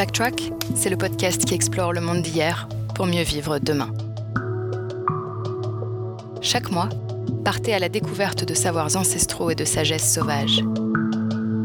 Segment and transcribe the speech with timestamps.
[0.00, 3.92] Backtrack, c'est le podcast qui explore le monde d'hier pour mieux vivre demain.
[6.40, 6.88] Chaque mois,
[7.44, 10.64] partez à la découverte de savoirs ancestraux et de sagesse sauvage.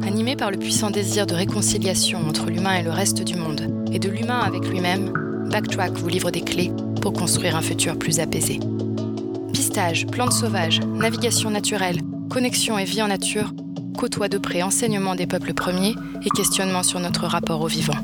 [0.05, 3.99] Animé par le puissant désir de réconciliation entre l'humain et le reste du monde, et
[3.99, 5.13] de l'humain avec lui-même,
[5.49, 8.59] Backtrack vous livre des clés pour construire un futur plus apaisé.
[9.53, 13.53] Pistage, plantes sauvages, navigation naturelle, connexion et vie en nature
[13.97, 17.95] côtoient de près enseignements des peuples premiers et questionnements sur notre rapport au vivant.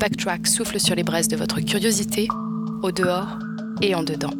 [0.00, 2.26] Backtrack souffle sur les braises de votre curiosité,
[2.82, 3.38] au dehors
[3.82, 4.32] et en dedans.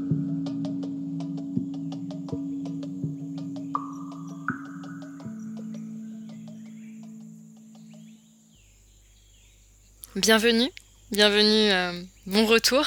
[10.17, 10.71] Bienvenue,
[11.13, 11.93] bienvenue, euh,
[12.25, 12.87] bon retour.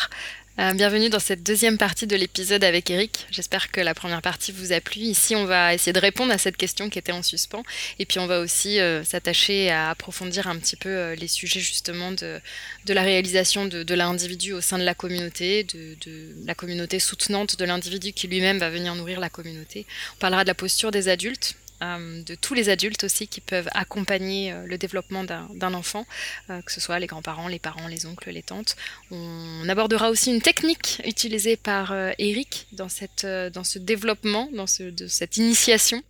[0.60, 3.26] Euh, bienvenue dans cette deuxième partie de l'épisode avec Eric.
[3.32, 5.02] J'espère que la première partie vous a plu.
[5.02, 7.64] Ici, on va essayer de répondre à cette question qui était en suspens.
[7.98, 11.60] Et puis, on va aussi euh, s'attacher à approfondir un petit peu euh, les sujets
[11.60, 12.40] justement de,
[12.88, 17.66] la réalisation de, l'individu au sein de la communauté, de, de la communauté soutenante de
[17.66, 19.88] l'individu qui lui-même va venir nourrir la communauté.
[20.18, 24.52] On parlera de la posture des adultes de tous les adultes aussi qui peuvent accompagner
[24.52, 26.06] euh, le développement d'un enfant,
[26.50, 28.76] euh, que ce soit les grands-parents, les parents, les oncles, les tantes.
[29.12, 34.84] On abordera aussi une technique utilisée par Eric dans, cette, dans ce développement, dans ce,
[34.84, 36.02] de cette initiation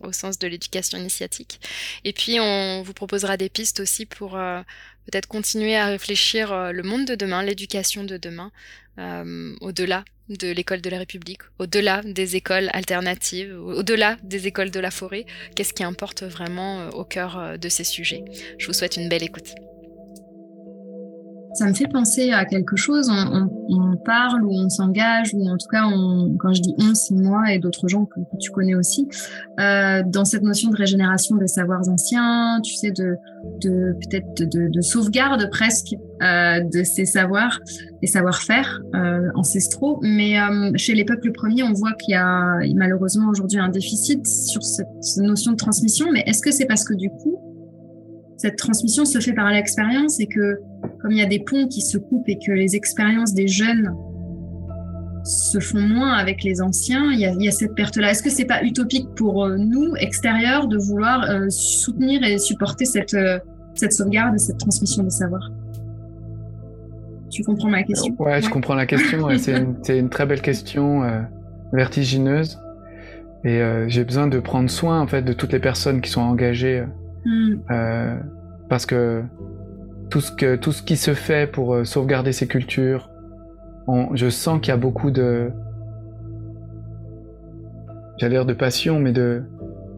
[0.00, 1.60] au sens de l'éducation initiatique.
[2.02, 7.04] Et puis, on vous proposera des pistes aussi pour peut-être continuer à réfléchir le monde
[7.04, 8.50] de demain, l'éducation de demain,
[9.60, 14.90] au-delà de l'école de la République, au-delà des écoles alternatives, au-delà des écoles de la
[14.90, 18.24] forêt, qu'est-ce qui importe vraiment euh, au cœur euh, de ces sujets?
[18.58, 19.54] Je vous souhaite une belle écoute.
[21.58, 25.66] Ça me fait penser à quelque chose, on, parle ou on s'engage, ou en tout
[25.66, 25.82] cas,
[26.38, 29.08] quand je dis on, c'est moi et d'autres gens que, tu connais aussi,
[29.58, 33.16] euh, dans cette notion de régénération des savoirs anciens, tu sais, de,
[33.60, 37.58] peut-être de, de, sauvegarde presque euh, de ces savoirs,
[38.02, 39.98] des savoir-faire euh, ancestraux.
[40.00, 40.36] Mais
[40.76, 44.86] chez les peuples premiers, on voit qu'il y a malheureusement aujourd'hui un déficit sur cette
[45.16, 46.06] notion de transmission.
[46.12, 47.36] Mais est-ce que c'est parce que du coup,
[48.36, 50.60] cette transmission se fait par l'expérience et que
[51.00, 53.94] comme il y a des ponts qui se coupent et que les expériences des jeunes
[55.24, 58.10] se font moins avec les anciens, il y a, il y a cette perte-là.
[58.10, 62.84] Est-ce que c'est pas utopique pour euh, nous, extérieurs, de vouloir euh, soutenir et supporter
[62.84, 63.38] cette, euh,
[63.74, 65.50] cette sauvegarde et cette transmission des savoirs?
[67.30, 68.14] Tu comprends ma question?
[68.18, 69.28] Ouais, je comprends la question.
[69.38, 71.02] c'est une, une, très belle question,
[71.74, 72.58] vertigineuse.
[73.44, 76.84] Et j'ai besoin de prendre soin en fait de toutes les personnes qui sont engagées
[77.24, 77.54] Mm.
[77.70, 78.16] Euh,
[78.68, 79.22] parce que
[80.10, 83.10] tout ce, que tout ce qui se fait pour euh, sauvegarder ces cultures,
[84.12, 85.50] je sens qu'il y a beaucoup de.
[88.18, 89.44] J'allais dire de passion, mais de.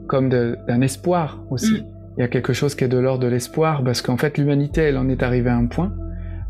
[0.06, 1.82] comme d'un espoir aussi.
[1.82, 1.86] Mm.
[2.16, 4.82] Il y a quelque chose qui est de l'ordre de l'espoir, parce qu'en fait, l'humanité,
[4.82, 5.92] elle en est arrivée à un point,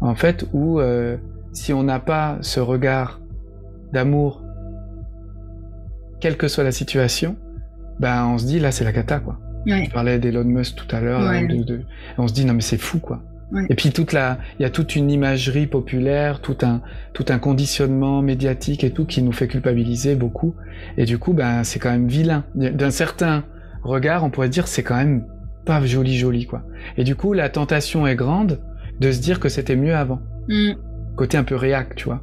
[0.01, 1.17] en fait, où euh,
[1.53, 3.21] si on n'a pas ce regard
[3.93, 4.43] d'amour,
[6.19, 7.37] quelle que soit la situation,
[8.01, 9.39] ben on se dit là, c'est la cata, quoi.
[9.67, 9.85] Ouais.
[9.85, 11.21] Je parlais d'Elon Musk tout à l'heure.
[12.19, 13.23] On se dit non mais c'est fou quoi.
[13.69, 17.39] Et puis toute la, il y a toute une imagerie populaire, tout un, tout un
[17.39, 20.55] conditionnement médiatique et tout qui nous fait culpabiliser beaucoup.
[20.97, 22.45] Et du coup, ben c'est quand même vilain.
[22.55, 23.45] D'un certain
[23.83, 25.25] regard, on pourrait dire c'est quand même
[25.65, 26.63] pas joli joli quoi.
[26.97, 28.61] Et du coup, la tentation est grande
[29.01, 30.21] de se dire que c'était mieux avant.
[30.49, 30.73] Mm.
[31.17, 32.23] Côté un peu réac, tu vois.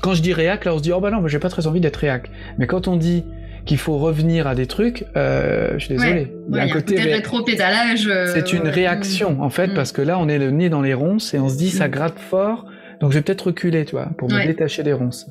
[0.00, 1.80] Quand je dis réac, là on se dit oh bah non, j'ai pas très envie
[1.80, 2.30] d'être réac.
[2.58, 3.24] Mais quand on dit
[3.64, 6.32] qu'il faut revenir à des trucs, euh, je suis désolé.
[6.50, 8.06] il y a un côté, rétro-pédalage.
[8.06, 9.74] Euh, c'est une réaction, en fait, mm.
[9.74, 11.88] parce que là, on est le nez dans les ronces et on se dit, ça
[11.88, 11.90] mm.
[11.90, 12.66] gratte fort.
[13.00, 15.28] Donc je vais peut-être reculer, tu vois, pour me détacher des ronces.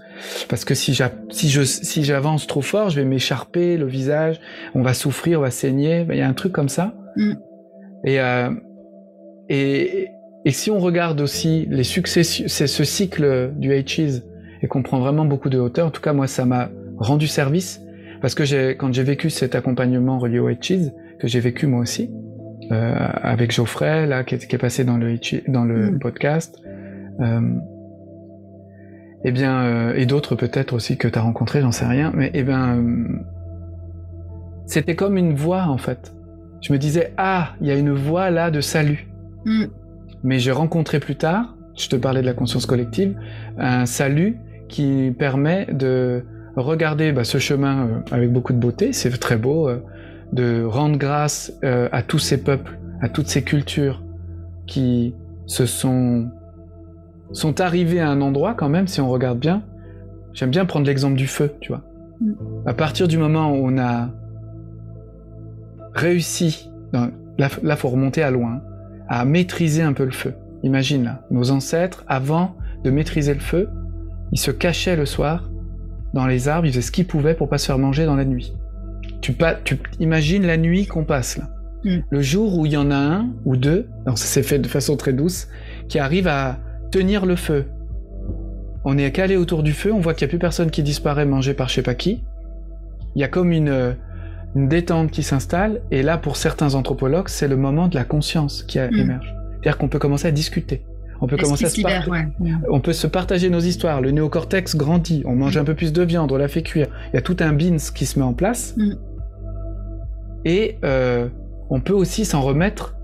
[0.50, 0.96] Parce que si
[1.30, 4.40] si je, si j'avance trop fort, je vais m'écharper le visage,
[4.76, 6.06] on va souffrir, on va saigner.
[6.10, 6.94] Il y a un truc comme ça.
[7.16, 7.34] Mm.
[8.06, 8.50] Et, euh,
[9.50, 10.10] et,
[10.46, 14.22] et si on regarde aussi les succès, c'est ce cycle du H
[14.62, 15.88] et qu'on prend vraiment beaucoup de hauteur.
[15.88, 17.82] En tout cas, moi, ça m'a rendu service
[18.24, 22.10] parce que quand j'ai vécu cet accompagnement relié au Cheese, que j'ai vécu moi aussi,
[22.72, 26.00] euh, avec Geoffrey, là, qui est, qui est passé dans le, dans le mm.
[26.00, 26.58] podcast,
[27.20, 27.42] euh,
[29.25, 32.31] eh bien, euh, et d'autres peut-être aussi que tu as rencontré, j'en sais rien, mais
[32.34, 32.81] eh bien,
[34.68, 36.14] c'était comme une voix en fait.
[36.62, 39.06] Je me disais, ah, il y a une voix là de salut.
[39.44, 39.66] Mm.
[40.24, 43.18] Mais j'ai rencontré plus tard, je te parlais de la conscience collective,
[43.58, 44.38] un salut
[44.69, 46.24] qui permet de
[46.56, 49.80] regarder bah, ce chemin euh, avec beaucoup de beauté, c'est très beau, euh,
[50.32, 54.04] de rendre grâce euh, à tous ces peuples, à toutes ces cultures
[54.66, 55.16] qui
[55.46, 56.30] se sont
[57.32, 59.64] sont arrivés à un endroit quand même, si on regarde bien.
[60.34, 61.82] J'aime bien prendre l'exemple du feu, tu vois.
[62.22, 62.34] Mm.
[62.68, 64.10] À partir du moment où on a
[65.94, 67.10] réussi, là,
[67.64, 68.62] là faut remonter à loin,
[69.10, 70.36] à maîtriser un peu le feu.
[70.62, 73.68] Imagine là, nos ancêtres, avant de maîtriser le feu,
[74.32, 75.50] ils se cachaient le soir
[76.13, 78.25] dans les arbres, ils faisaient ce qu'ils pouvaient pour pas se faire manger dans la
[78.25, 78.54] nuit.
[79.21, 81.50] Tu, tu imagines la nuit qu'on passe là.
[81.83, 81.98] Mm.
[82.10, 84.68] Le jour où il y en a un ou deux, donc ça s'est fait de
[84.68, 85.48] façon très douce,
[85.89, 86.60] qui arrive à
[86.92, 87.65] tenir le feu.
[88.86, 91.25] On est calé autour du feu, on voit qu'il n'y a plus personne qui disparaît
[91.25, 92.24] mangé par je sais pas qui.
[93.16, 93.95] Il y a comme une,
[94.56, 98.80] détente qui s'installe, et là, pour certains anthropologues, c'est le moment de la conscience qui
[98.80, 98.94] mm.
[98.94, 99.36] émerge.
[99.54, 100.83] C'est-à-dire qu'on peut commencer à discuter.
[101.21, 101.81] On peut commencer à se
[102.69, 104.01] On peut se partager nos histoires.
[104.01, 105.24] Le néocortex grandit.
[105.25, 105.62] On mange mm.
[105.62, 106.31] un peu plus de viande.
[106.31, 106.88] On la fait cuire.
[107.12, 108.75] Il y a tout un beans qui se met en place.
[110.45, 111.30] Et euh,
[111.69, 112.95] on peut aussi s'en remettre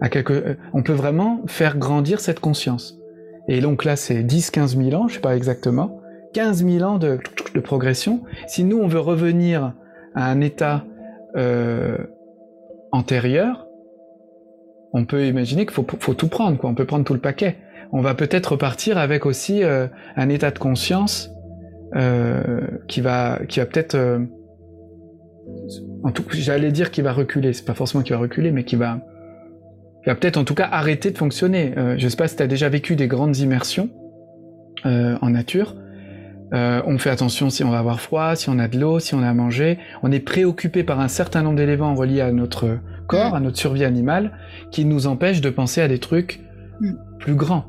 [0.00, 0.32] à quelque...
[0.32, 3.00] Euh, on peut vraiment faire grandir cette conscience.
[3.48, 6.00] Et donc là, c'est 10, 15 000 ans, je sais pas exactement,
[6.34, 7.18] 15 000 ans de,
[7.62, 8.22] progression.
[8.46, 9.74] Si nous, on veut revenir
[10.14, 10.84] à un état
[11.36, 11.98] euh,
[12.92, 13.66] antérieur,
[14.92, 16.70] on peut imaginer qu'il faut, tout prendre, quoi.
[16.70, 17.56] On peut prendre tout le paquet.
[17.92, 21.30] On va peut-être repartir avec aussi euh, un état de conscience
[22.86, 23.96] qui va, qui va peut-être
[26.02, 28.78] en tout j'allais dire qu'il va reculer, c'est pas forcément qu'il va reculer, mais qu'il
[28.78, 29.00] va,
[30.06, 31.74] va peut-être en tout cas arrêter de fonctionner.
[31.76, 33.90] Euh, je sais pas si tu as déjà vécu des grandes immersions
[34.86, 35.76] euh, en nature.
[36.52, 39.14] Euh, on fait attention si on va avoir froid, si on a de l'eau, si
[39.14, 39.78] on a à manger.
[40.02, 42.78] On est préoccupé par un certain nombre d'éléments reliés à notre
[43.10, 44.32] corps, à notre survie animale,
[44.70, 46.40] qui nous empêchent de penser à des trucs
[46.80, 46.92] mm.
[47.18, 47.64] plus grands.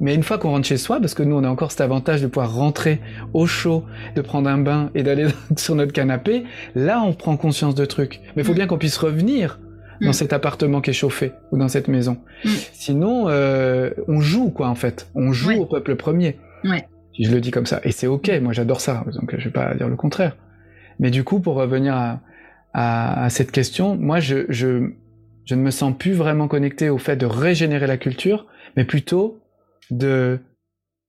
[0.00, 2.22] Mais une fois qu'on rentre chez soi, parce que nous on a encore cet avantage
[2.22, 3.00] de pouvoir rentrer
[3.34, 5.26] au chaud, de prendre un bain et d'aller
[5.56, 6.44] sur notre canapé,
[6.74, 8.20] là on prend conscience de trucs.
[8.34, 8.56] Mais il faut mm.
[8.56, 9.60] bien qu'on puisse revenir
[10.00, 10.14] dans mm.
[10.14, 12.18] cet appartement qui est chauffé ou dans cette maison.
[12.44, 12.48] Mm.
[12.72, 15.10] Sinon, euh, on joue quoi en fait.
[15.14, 16.38] On joue au peuple premier.
[16.64, 16.86] Ouais.
[17.14, 17.80] Si je le dis comme ça.
[17.82, 20.36] Et c'est ok, moi j'adore ça, donc je vais pas dire le contraire.
[21.00, 22.20] Mais du coup, pour revenir à,
[22.72, 24.90] à, à cette question, moi je, je,
[25.44, 29.40] je ne me sens plus vraiment connecté au fait de régénérer la culture, mais plutôt
[29.90, 30.40] de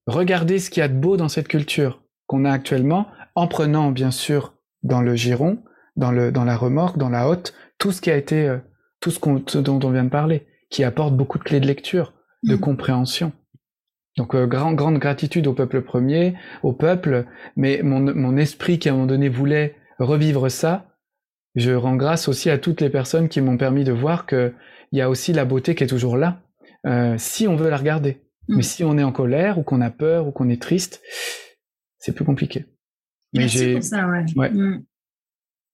[0.07, 3.91] regarder ce qu'il y a de beau dans cette culture qu'on a actuellement, en prenant
[3.91, 4.53] bien sûr
[4.83, 5.59] dans le giron,
[5.95, 8.57] dans, le, dans la remorque, dans la hotte, tout ce qui a été, euh,
[9.01, 12.13] tout ce, dont on vient de parler, qui apporte beaucoup de clés de lecture,
[12.43, 12.59] de mm.
[12.59, 13.31] compréhension.
[14.17, 17.25] Donc euh, grand, grande gratitude au peuple premier, au peuple,
[17.55, 20.88] mais mon, mon esprit qui à un moment donné voulait revivre ça,
[21.59, 24.53] je rends grâce aussi à toutes les personnes qui m'ont permis de voir qu'il
[24.91, 26.41] y a aussi la beauté qui est toujours là,
[26.85, 28.21] euh, si on veut la regarder.
[28.47, 28.63] Mais mm.
[28.63, 31.01] si on est en colère ou qu'on a peur ou qu'on est triste,
[31.97, 32.65] c'est plus compliqué.
[33.33, 34.49] Mais j'ai pour ça, ouais.
[34.49, 34.83] Mm.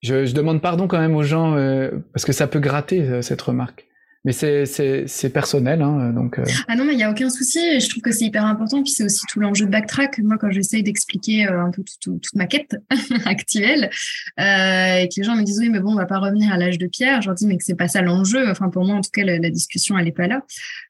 [0.02, 3.22] Je, je, demande pardon quand même aux gens euh, parce que ça peut gratter euh,
[3.22, 3.88] cette remarque.
[4.26, 6.40] Mais c'est personnel, hein, donc.
[6.40, 6.44] Euh.
[6.68, 7.80] Ah non, mais il y a aucun souci.
[7.80, 8.82] Je trouve que c'est hyper important.
[8.82, 10.18] Puis c'est aussi tout l'enjeu de backtrack.
[10.20, 12.76] Moi, quand j'essaye d'expliquer un peu toute ma quête
[13.26, 13.92] actuelle,
[14.40, 16.58] euh, et que les gens me disent oui, mais bon, on va pas revenir à
[16.58, 17.22] l'âge de pierre.
[17.22, 18.50] Je leur dis mais que c'est pas ça l'enjeu.
[18.50, 20.44] Enfin, pour moi, en tout cas, la, discussion elle est pas là.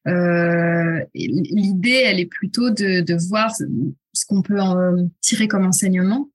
[0.07, 6.29] Euh, L'idée, elle est plutôt de, de voir ce qu'on peut en tirer comme enseignement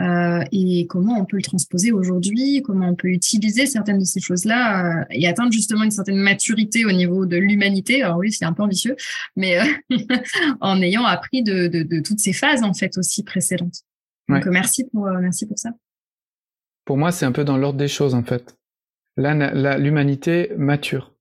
[0.00, 4.20] euh, et comment on peut le transposer aujourd'hui, comment on peut utiliser certaines de ces
[4.20, 8.02] choses-là euh, et atteindre justement une certaine maturité au niveau de l'humanité.
[8.02, 8.96] Alors oui, c'est un peu ambitieux,
[9.36, 9.64] mais euh,
[10.60, 13.82] en ayant appris de, de, de, toutes ces phases en fait aussi précédentes.
[14.28, 15.70] Donc merci pour merci pour ça.
[16.86, 18.56] Pour moi, c'est un peu dans l'ordre des choses en fait.
[19.18, 21.14] Là, l'humanité mature.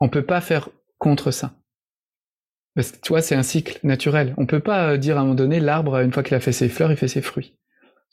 [0.00, 1.54] On peut pas faire contre ça.
[2.74, 4.34] Parce que tu vois, c'est un cycle naturel.
[4.38, 6.68] On peut pas dire à un moment donné, l'arbre, une fois qu'il a fait ses
[6.68, 7.54] fleurs, il fait ses fruits.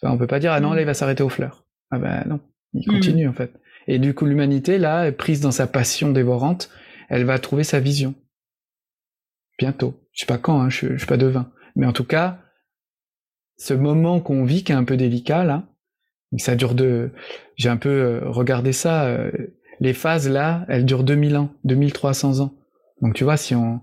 [0.04, 1.66] On peut pas dire ah non là il va s'arrêter aux fleurs.
[1.92, 2.40] Ah ben non,
[2.74, 3.54] il continue en fait.
[3.88, 6.70] Et du coup l'humanité là, prise dans sa passion dévorante,
[7.10, 8.16] elle va trouver sa vision.
[9.60, 10.00] Bientôt.
[10.12, 11.52] Je sais pas quand, hein, je, je suis pas devin.
[11.76, 12.40] Mais en tout cas,
[13.58, 15.64] ce moment qu'on vit qui est un peu délicat là,
[16.38, 17.12] ça dure de,
[17.56, 19.06] j'ai un peu euh, regardé ça.
[19.06, 19.32] Euh,
[19.80, 22.54] les phases là, elles durent 2000 ans, 2300 ans.
[23.02, 23.82] Donc tu vois, si on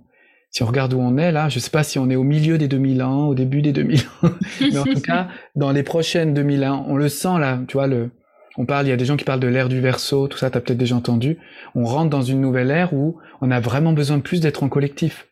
[0.51, 2.59] si on regarde où on est là, je sais pas si on est au milieu
[2.59, 4.31] des 2000 ans, au début des 2000 ans,
[4.61, 7.87] mais en tout cas, dans les prochaines 2000 ans, on le sent là, tu vois,
[7.87, 8.11] le,
[8.57, 10.51] on parle, il y a des gens qui parlent de l'ère du verso, tout ça,
[10.51, 11.39] tu as peut-être déjà entendu.
[11.75, 14.69] On rentre dans une nouvelle ère où on a vraiment besoin de plus d'être en
[14.69, 15.29] collectif.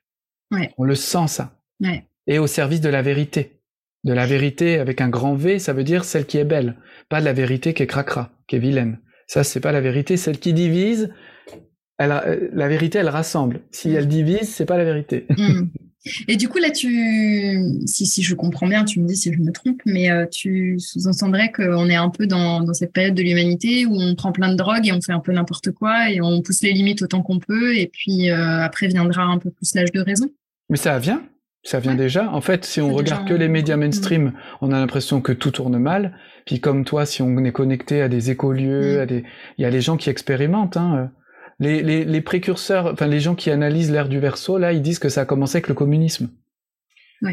[0.51, 0.73] Ouais.
[0.79, 1.53] On le sent ça.
[1.81, 2.05] Ouais.
[2.27, 3.61] Et au service de la vérité.
[4.05, 6.77] De la vérité avec un grand V, ça veut dire celle qui est belle,
[7.09, 8.99] pas de la vérité qui est cracra, qui est vilaine.
[9.27, 11.13] Ça, c'est pas la vérité, celle qui divise,
[11.99, 13.61] elle, euh, la vérité, elle rassemble.
[13.71, 15.27] Si elle divise, c'est pas la vérité.
[15.39, 15.71] Mm.
[16.29, 19.39] Et du coup, là, tu, si, si je comprends bien, tu me dis si je
[19.39, 23.23] me trompe, mais euh, tu sous-entendrais qu'on est un peu dans, dans cette période de
[23.23, 26.21] l'humanité où on prend plein de drogues et on fait un peu n'importe quoi et
[26.21, 29.75] on pousse les limites autant qu'on peut et puis euh, après viendra un peu plus
[29.75, 30.31] l'âge de raison.
[30.71, 31.23] Mais ça vient,
[31.63, 32.31] ça vient déjà.
[32.31, 35.79] En fait, si on regarde que les médias mainstream, on a l'impression que tout tourne
[35.79, 36.17] mal.
[36.47, 39.01] Puis comme toi, si on est connecté à des écolieux, mm.
[39.01, 39.25] à des,
[39.59, 40.77] il y a les gens qui expérimentent.
[40.77, 41.11] Hein,
[41.61, 44.99] les, les, les, précurseurs, enfin les gens qui analysent l'ère du verso, là, ils disent
[44.99, 46.29] que ça a commencé avec le communisme.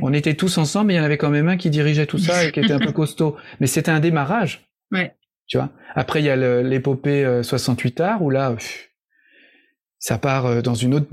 [0.01, 2.17] On était tous ensemble, mais il y en avait quand même un qui dirigeait tout
[2.17, 3.35] ça et qui était un peu costaud.
[3.59, 4.67] Mais c'était un démarrage.
[4.91, 5.13] Ouais.
[5.45, 5.69] Tu vois?
[5.93, 8.55] Après, il y a l'épopée 68 arts où là,
[10.05, 11.07] ça part euh, dans une autre.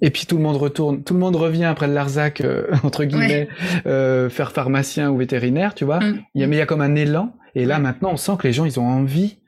[0.00, 3.02] Et puis tout le monde retourne, tout le monde revient après le Larzac euh, entre
[3.04, 3.48] guillemets,
[3.86, 5.98] euh, faire pharmacien ou vétérinaire, tu vois?
[5.98, 6.22] Mm.
[6.34, 7.34] Il y a, mais il y a comme un élan.
[7.56, 9.38] Et là, maintenant, on sent que les gens, ils ont envie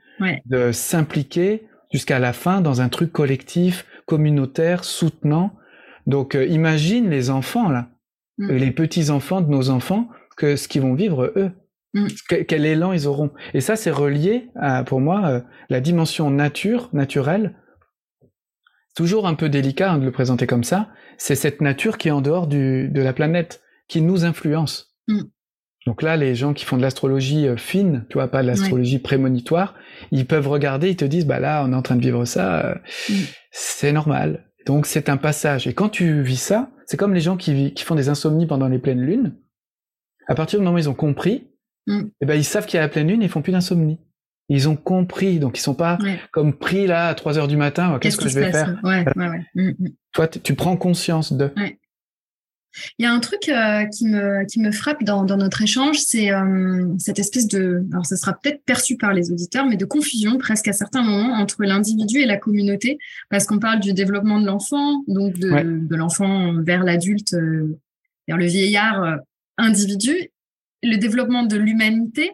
[0.46, 5.52] de s'impliquer jusqu'à la fin dans un truc collectif, communautaire, soutenant.
[6.06, 7.88] Donc, imagine les enfants là
[8.38, 8.52] Mm.
[8.52, 11.50] les petits-enfants de nos enfants, que ce qu'ils vont vivre eux.
[11.94, 12.06] Mm.
[12.46, 13.30] quel élan ils auront.
[13.54, 15.40] Et ça, c'est relié à, pour moi, euh,
[15.70, 17.56] la dimension nature, naturelle.
[18.94, 20.90] Toujours un peu délicat hein, de le présenter comme ça.
[21.16, 24.94] C'est cette nature qui est en dehors du, de la planète, qui nous influence.
[25.08, 25.22] Mm.
[25.88, 28.98] Donc là, les gens qui font de l'astrologie euh, fine, tu vois, pas de l'astrologie
[28.98, 29.74] prémonitoire,
[30.10, 32.60] ils peuvent regarder, ils te disent, bah là, on est en train de vivre ça,
[32.62, 32.74] euh,
[33.52, 34.44] c'est normal.
[34.66, 35.66] Donc c'est un passage.
[35.66, 38.78] Et quand tu vis ça, c'est comme les gens qui, font des insomnies pendant les
[38.78, 39.34] pleines lunes.
[40.26, 41.48] À partir du moment où ils ont compris,
[41.86, 42.02] mm.
[42.20, 43.98] eh ben ils savent qu'il y a la pleine lune, et ils font plus d'insomnie.
[44.50, 45.96] Ils ont compris, donc ils sont pas
[46.32, 47.98] comme pris là à 3 heures du matin.
[47.98, 48.78] Qu'est-ce que je vais faire?
[48.84, 49.06] ouais,
[49.54, 49.88] mm, mm.
[50.12, 51.50] Toi, tu prends conscience de.
[52.98, 55.98] Il y a un truc euh, qui, me, qui me frappe dans, dans notre échange,
[55.98, 59.84] c'est euh, cette espèce de, alors ça sera peut-être perçu par les auditeurs, mais de
[59.84, 62.98] confusion presque à certains moments entre l'individu et la communauté,
[63.30, 67.78] parce qu'on parle du développement de l'enfant, donc de, de l'enfant vers l'adulte, euh,
[68.26, 69.18] vers le vieillard
[69.58, 70.30] individu,
[70.82, 72.32] le développement de l'humanité.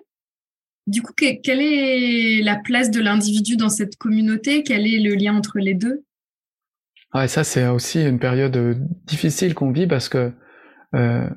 [0.87, 4.63] Du coup, quelle est la place de l'individu dans cette communauté?
[4.63, 6.04] Quel est le lien entre les deux?
[7.15, 8.75] Ouais, ça c'est aussi une période euh,
[9.07, 10.33] difficile qu'on vit parce que
[10.97, 11.29] euh,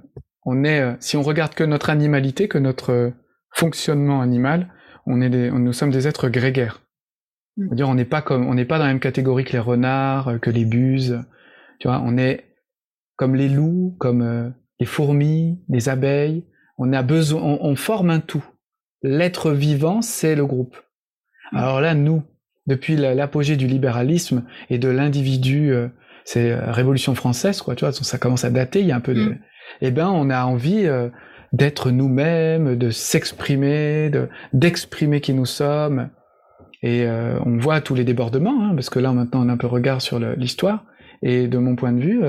[0.43, 3.13] on est, euh, si on regarde que notre animalité, que notre
[3.53, 4.73] fonctionnement animal,
[5.05, 6.81] on est des, nous sommes des êtres grégaires.
[7.57, 7.75] Mm.
[7.75, 10.39] dire on n'est pas comme, on n'est pas dans la même catégorie que les renards,
[10.41, 11.21] que les buses.
[11.79, 12.45] Tu vois, on est
[13.15, 16.43] comme les loups, comme les fourmis, les abeilles.
[16.79, 18.45] On a besoin, on forme un tout.
[19.03, 20.75] L'être vivant, c'est le groupe.
[21.51, 21.57] Mm.
[21.57, 22.23] Alors là, nous,
[22.67, 25.87] depuis l'apogée du libéralisme et de l'individu, euh,
[26.25, 29.01] c'est euh, Révolution française, quoi, tu vois, ça commence à dater, il y a un
[29.01, 29.21] peu de...
[29.21, 29.39] Mm.
[29.81, 31.09] Eh ben, on a envie euh,
[31.53, 36.09] d'être nous-mêmes, de s'exprimer, de d'exprimer qui nous sommes.
[36.83, 37.07] Et
[37.43, 39.99] on voit tous les débordements, hein, parce que là maintenant on a un peu regard
[39.99, 40.85] sur l'histoire.
[41.23, 42.21] Et de mon point de vue,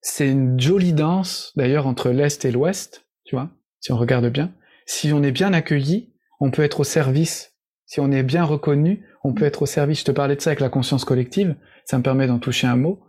[0.00, 4.52] c'est une jolie danse, d'ailleurs, entre l'Est et l'Ouest, tu vois, si on regarde bien.
[4.86, 7.55] Si on est bien accueilli, on peut être au service
[7.86, 10.00] si on est bien reconnu, on peut être au service.
[10.00, 12.76] Je te parlais de ça avec la conscience collective, ça me permet d'en toucher un
[12.76, 13.00] mot.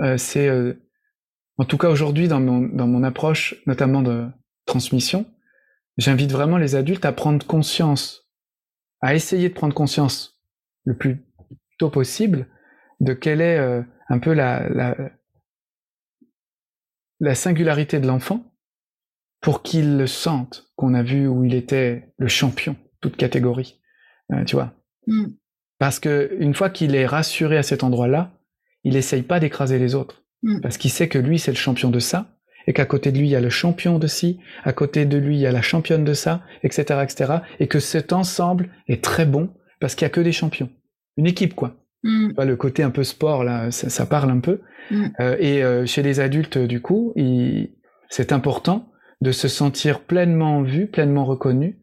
[0.00, 0.74] Euh, c'est, euh,
[1.56, 4.26] en tout cas aujourd'hui, dans mon, dans mon approche, notamment de
[4.66, 5.26] transmission,
[5.96, 8.30] j'invite vraiment les adultes à prendre conscience,
[9.00, 10.42] à essayer de prendre conscience
[10.84, 11.24] le plus
[11.78, 12.46] tôt possible
[13.00, 14.96] de quelle est euh, un peu la, la,
[17.20, 18.54] la singularité de l'enfant
[19.40, 23.80] pour qu'il le sente qu'on a vu où il était le champion, toute catégorie.
[24.32, 24.72] Euh, tu vois.
[25.06, 25.26] Mm.
[25.78, 28.32] Parce que une fois qu'il est rassuré à cet endroit-là,
[28.84, 30.24] il essaye pas d'écraser les autres.
[30.42, 30.60] Mm.
[30.60, 33.26] Parce qu'il sait que lui, c'est le champion de ça, et qu'à côté de lui,
[33.26, 35.62] il y a le champion de ci, à côté de lui, il y a la
[35.62, 39.50] championne de ça, etc., etc., et que cet ensemble est très bon,
[39.80, 40.70] parce qu'il y a que des champions.
[41.16, 41.76] Une équipe, quoi.
[42.02, 42.32] Mm.
[42.42, 44.60] Le côté un peu sport, là, ça, parle un peu.
[45.20, 47.14] Euh, et euh, chez les adultes, du coup,
[48.10, 48.90] c'est important
[49.20, 51.78] de se sentir pleinement vu, pleinement reconnu,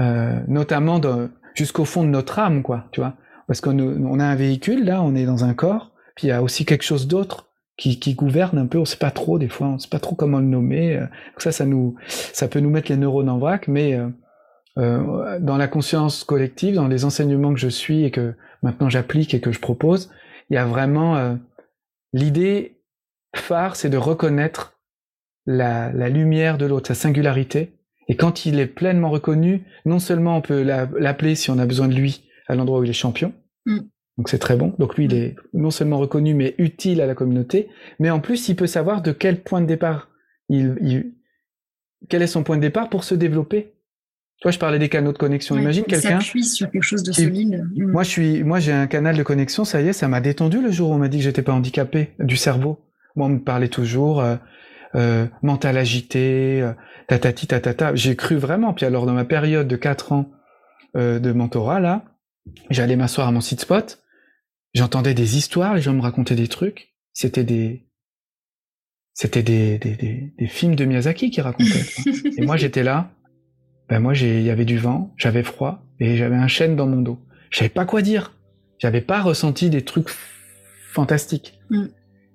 [0.00, 3.14] euh, notamment de, jusqu'au fond de notre âme, quoi, tu vois.
[3.46, 6.32] Parce qu'on on a un véhicule, là, on est dans un corps, puis il y
[6.32, 9.48] a aussi quelque chose d'autre qui, qui, gouverne un peu, on sait pas trop, des
[9.48, 10.96] fois, on sait pas trop comment le nommer.
[10.96, 11.06] Euh.
[11.38, 14.08] ça, ça nous, ça peut nous mettre les neurones en vrac, mais euh,
[14.78, 19.32] euh, dans la conscience collective, dans les enseignements que je suis et que maintenant j'applique
[19.32, 20.10] et que je propose,
[20.50, 21.34] il y a vraiment euh,
[22.12, 22.78] l'idée
[23.34, 24.78] phare, c'est de reconnaître
[25.46, 27.75] la, la lumière de l'autre, sa singularité,
[28.08, 31.88] et quand il est pleinement reconnu, non seulement on peut l'appeler si on a besoin
[31.88, 33.32] de lui à l'endroit où il est champion,
[33.66, 33.78] mm.
[34.18, 34.74] donc c'est très bon.
[34.78, 38.48] Donc lui, il est non seulement reconnu, mais utile à la communauté, mais en plus,
[38.48, 40.08] il peut savoir de quel point de départ
[40.48, 41.12] il,
[42.08, 43.72] quel est son point de départ pour se développer.
[44.42, 45.56] Toi, je parlais des canaux de connexion.
[45.56, 46.20] Imagine quelqu'un.
[46.20, 47.66] sur quelque chose de solide.
[47.74, 47.90] Mm.
[47.90, 49.64] Moi, je suis, moi, j'ai un canal de connexion.
[49.64, 51.52] Ça y est, ça m'a détendu le jour où on m'a dit que j'étais pas
[51.52, 52.78] handicapé du cerveau.
[53.16, 54.36] Moi, on me parlait toujours euh,
[54.94, 56.72] euh, mental agité, euh,
[57.08, 57.94] tatati tatata.
[57.94, 58.72] J'ai cru vraiment.
[58.72, 60.30] Puis alors dans ma période de 4 ans
[60.96, 62.04] euh, de mentorat là,
[62.70, 64.02] j'allais m'asseoir à mon site spot,
[64.74, 66.94] j'entendais des histoires, les gens me racontaient des trucs.
[67.12, 67.82] C'était des
[69.14, 71.86] c'était des, des, des, des, films de Miyazaki qui racontaient.
[72.36, 73.10] et moi j'étais là,
[73.88, 77.00] ben moi il y avait du vent, j'avais froid et j'avais un chêne dans mon
[77.00, 77.18] dos.
[77.50, 78.34] Je savais pas quoi dire.
[78.78, 80.10] J'avais pas ressenti des trucs
[80.92, 81.58] fantastiques.
[81.70, 81.86] Mm.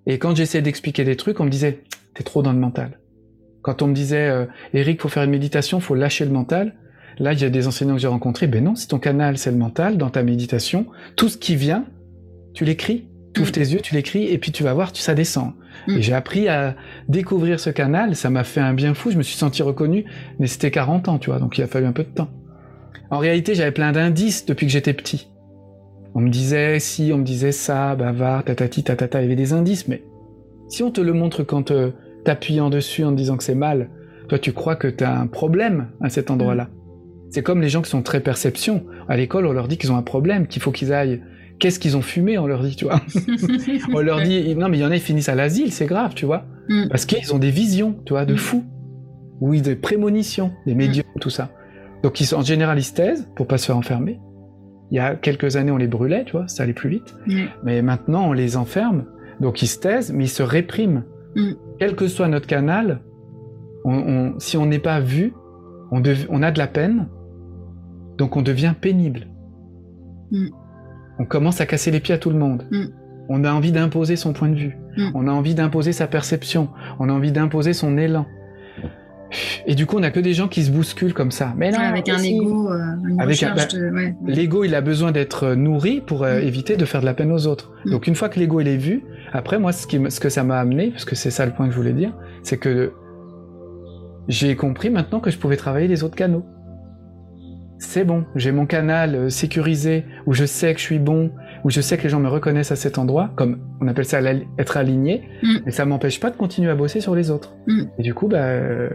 [0.08, 3.00] Et quand j'essayais d'expliquer des trucs, on me disait, t'es trop dans le mental.
[3.62, 6.74] Quand on me disait, euh, Eric, faut faire une méditation, faut lâcher le mental.
[7.20, 8.48] Là, il y a des enseignants que j'ai rencontrés.
[8.48, 11.86] Ben non, si ton canal c'est le mental, dans ta méditation, tout ce qui vient,
[12.54, 13.08] tu l'écris.
[13.34, 13.54] Tu ouvres Mm.
[13.54, 15.54] tes yeux, tu l'écris, et puis tu vas voir, ça descend.
[15.88, 15.98] Mm.
[15.98, 16.76] Et j'ai appris à
[17.08, 18.16] découvrir ce canal.
[18.16, 19.12] Ça m'a fait un bien fou.
[19.12, 20.06] Je me suis senti reconnu.
[20.40, 21.40] Mais c'était 40 ans, tu vois.
[21.40, 22.30] Donc il a fallu un peu de temps.
[23.10, 25.30] En réalité, j'avais plein d'indices depuis que j'étais petit.
[26.14, 29.20] On me disait si, on me disait ça, bavard, tatati, tatata.
[29.22, 30.04] Il y avait des indices, mais
[30.72, 31.92] si on te le montre quand euh,
[32.24, 33.90] t'appuyant dessus en te disant que c'est mal,
[34.30, 36.70] toi tu crois que t'as un problème à cet endroit-là.
[37.30, 38.86] C'est comme les gens qui sont très perception.
[39.08, 41.22] À l'école, on leur dit qu'ils ont un problème, qu'il faut qu'ils aillent.
[41.60, 43.02] Qu'est-ce qu'ils ont fumé On leur dit, tu vois.
[43.94, 46.14] on leur dit, non mais il y en a, ils finissent à l'asile, c'est grave,
[46.16, 46.46] tu vois.
[46.70, 46.88] Mm.
[46.90, 48.38] Parce qu'ils ont des visions, tu vois, de Mm.
[48.38, 48.66] fous.
[49.42, 51.50] Oui, des prémonitions, des médiums, tout ça.
[52.04, 54.20] Donc ils sont, en général, ils se taisent pour pas se faire enfermer.
[54.92, 57.16] Il y a quelques années, on les brûlait, tu vois, ça allait plus vite.
[57.64, 59.06] Mais maintenant, on les enferme.
[59.42, 61.04] Donc ils se taisent, mais ils se répriment.
[61.36, 61.52] Mm.
[61.80, 63.02] Quel que soit notre canal,
[63.84, 65.34] on, on- si on n'est pas vu,
[65.92, 67.10] on, dev- on a de la peine,
[68.18, 69.28] donc on devient pénible.
[70.32, 70.48] Mm.
[71.20, 72.66] On commence à casser les pieds à tout le monde.
[72.72, 72.86] Mm.
[73.30, 74.78] On a envie d'imposer son point de vue.
[75.14, 76.68] On a envie d'imposer sa perception.
[77.00, 78.26] On a envie d'imposer son élan.
[79.66, 81.54] Et du coup, on a que des gens qui se bousculent comme ça.
[81.58, 82.80] Mais non, Ouais, avec un ego, euh,
[83.20, 83.90] Avec un- recherche de...
[83.90, 84.16] ouais.
[84.26, 86.44] L'ego, il a besoin d'être euh, nourri pour euh, Mm.
[86.44, 87.72] éviter de faire de la peine aux autres.
[87.86, 87.92] Mm.
[87.92, 90.30] Donc une fois que l'ego il est vu, après moi ce, qui, me- ce que
[90.30, 92.12] ça m'a amené, parce que c'est ça le point que je voulais dire,
[92.44, 92.92] c'est que
[94.28, 96.46] j'ai compris maintenant que je pouvais travailler les autres canaux.
[97.80, 101.32] C'est bon, j'ai mon canal euh, sécurisé où je sais que je suis bon,
[101.64, 104.20] où je sais que les gens me reconnaissent à cet endroit, comme on appelle ça
[104.60, 105.58] être aligné, Mm.
[105.66, 107.56] mais ça m'empêche pas de continuer à bosser sur les autres.
[107.68, 107.82] Mm.
[107.98, 108.90] Et du coup, bah, euh,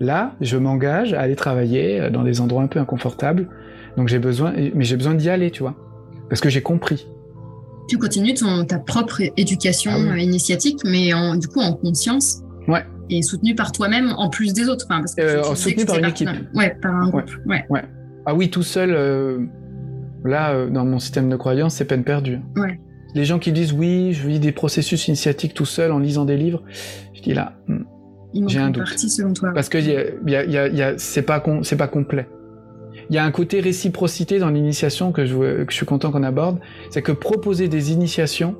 [0.00, 3.48] là, je m'engage à aller travailler euh, dans des endroits un peu inconfortables.
[3.96, 5.74] Donc j'ai besoin, mais j'ai besoin d'y aller, tu vois,
[6.28, 7.06] parce que j'ai compris.
[7.88, 10.08] Tu continues ton, ta propre éducation Ah oui.
[10.10, 12.42] euh, initiatique, mais en, du coup en conscience.
[12.68, 12.84] Ouais.
[13.10, 14.86] Et soutenue par toi-même en plus des autres.
[14.90, 16.26] Enfin, parce que Euh, soutenue par une équipe.
[16.26, 16.50] personnel.
[16.54, 17.22] Ouais, par un Ouais.
[17.22, 17.30] groupe.
[17.46, 17.82] Ouais.
[18.26, 19.38] Ah oui, tout seul, euh,
[20.24, 22.40] là, euh, dans mon système de croyance, c'est peine perdue.
[22.56, 22.80] Ouais.
[23.14, 26.36] Les gens qui disent oui, je vis des processus initiatiques tout seul en lisant des
[26.36, 26.62] livres,
[27.14, 27.84] je dis là, hmm,
[28.36, 28.84] Il manque J'ai un une doute.
[28.84, 29.50] partie selon toi.
[29.54, 29.78] parce que
[30.98, 32.28] c'est pas com- pas complet.
[33.08, 36.10] Il y a un côté réciprocité dans l'initiation que je, veux- que je suis content
[36.10, 36.58] qu'on aborde,
[36.90, 38.56] c'est que proposer des initiations,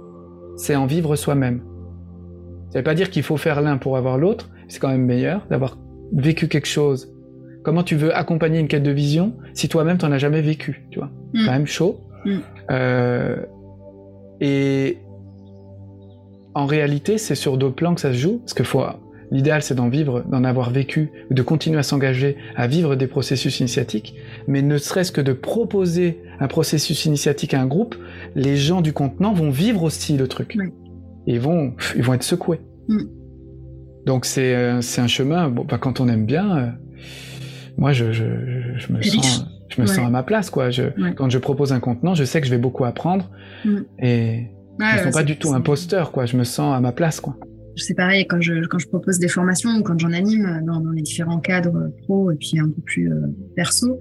[0.57, 1.61] c'est en vivre soi-même.
[2.71, 5.47] Ça veut pas dire qu'il faut faire l'un pour avoir l'autre, c'est quand même meilleur
[5.51, 5.77] d'avoir
[6.13, 7.13] vécu quelque chose.
[7.65, 11.01] Comment tu veux accompagner une quête de vision si toi-même t'en as jamais vécu, tu
[11.01, 11.11] vois?
[11.35, 11.45] Mm.
[11.47, 12.01] Quand même chaud.
[12.25, 12.37] Mm.
[12.71, 13.37] Euh,
[14.41, 14.99] et
[16.55, 18.83] en réalité, c'est sur d'autres plans que ça se joue, parce que faut,
[19.31, 23.61] l'idéal c'est d'en vivre, d'en avoir vécu, de continuer à s'engager à vivre des processus
[23.61, 24.15] initiatiques,
[24.47, 27.95] mais ne serait-ce que de proposer un processus initiatique à un groupe,
[28.35, 30.55] les gens du contenant vont vivre aussi le truc.
[30.59, 30.67] Oui.
[31.27, 32.61] Ils vont, ils vont être secoués.
[32.89, 33.03] Mm.
[34.07, 36.67] Donc c'est euh, c'est un chemin, bon, bah, quand on aime bien, euh,
[37.77, 39.93] moi je, je, je, je me sens, je me Ouais.
[39.93, 40.71] sens à ma place quoi.
[40.71, 41.15] Je, Ouais.
[41.17, 43.29] Quand je propose un contenant, je sais que je vais beaucoup apprendre
[43.65, 43.77] Mm.
[44.01, 46.27] et Ouais, je ne ouais, sens pas du tout imposteur quoi.
[46.27, 47.37] Je me sens à ma place quoi.
[47.77, 50.91] C'est pareil quand je, quand je propose des formations ou quand j'en anime dans, dans
[50.93, 53.21] les différents cadres pro et puis un peu plus euh,
[53.55, 53.99] perso.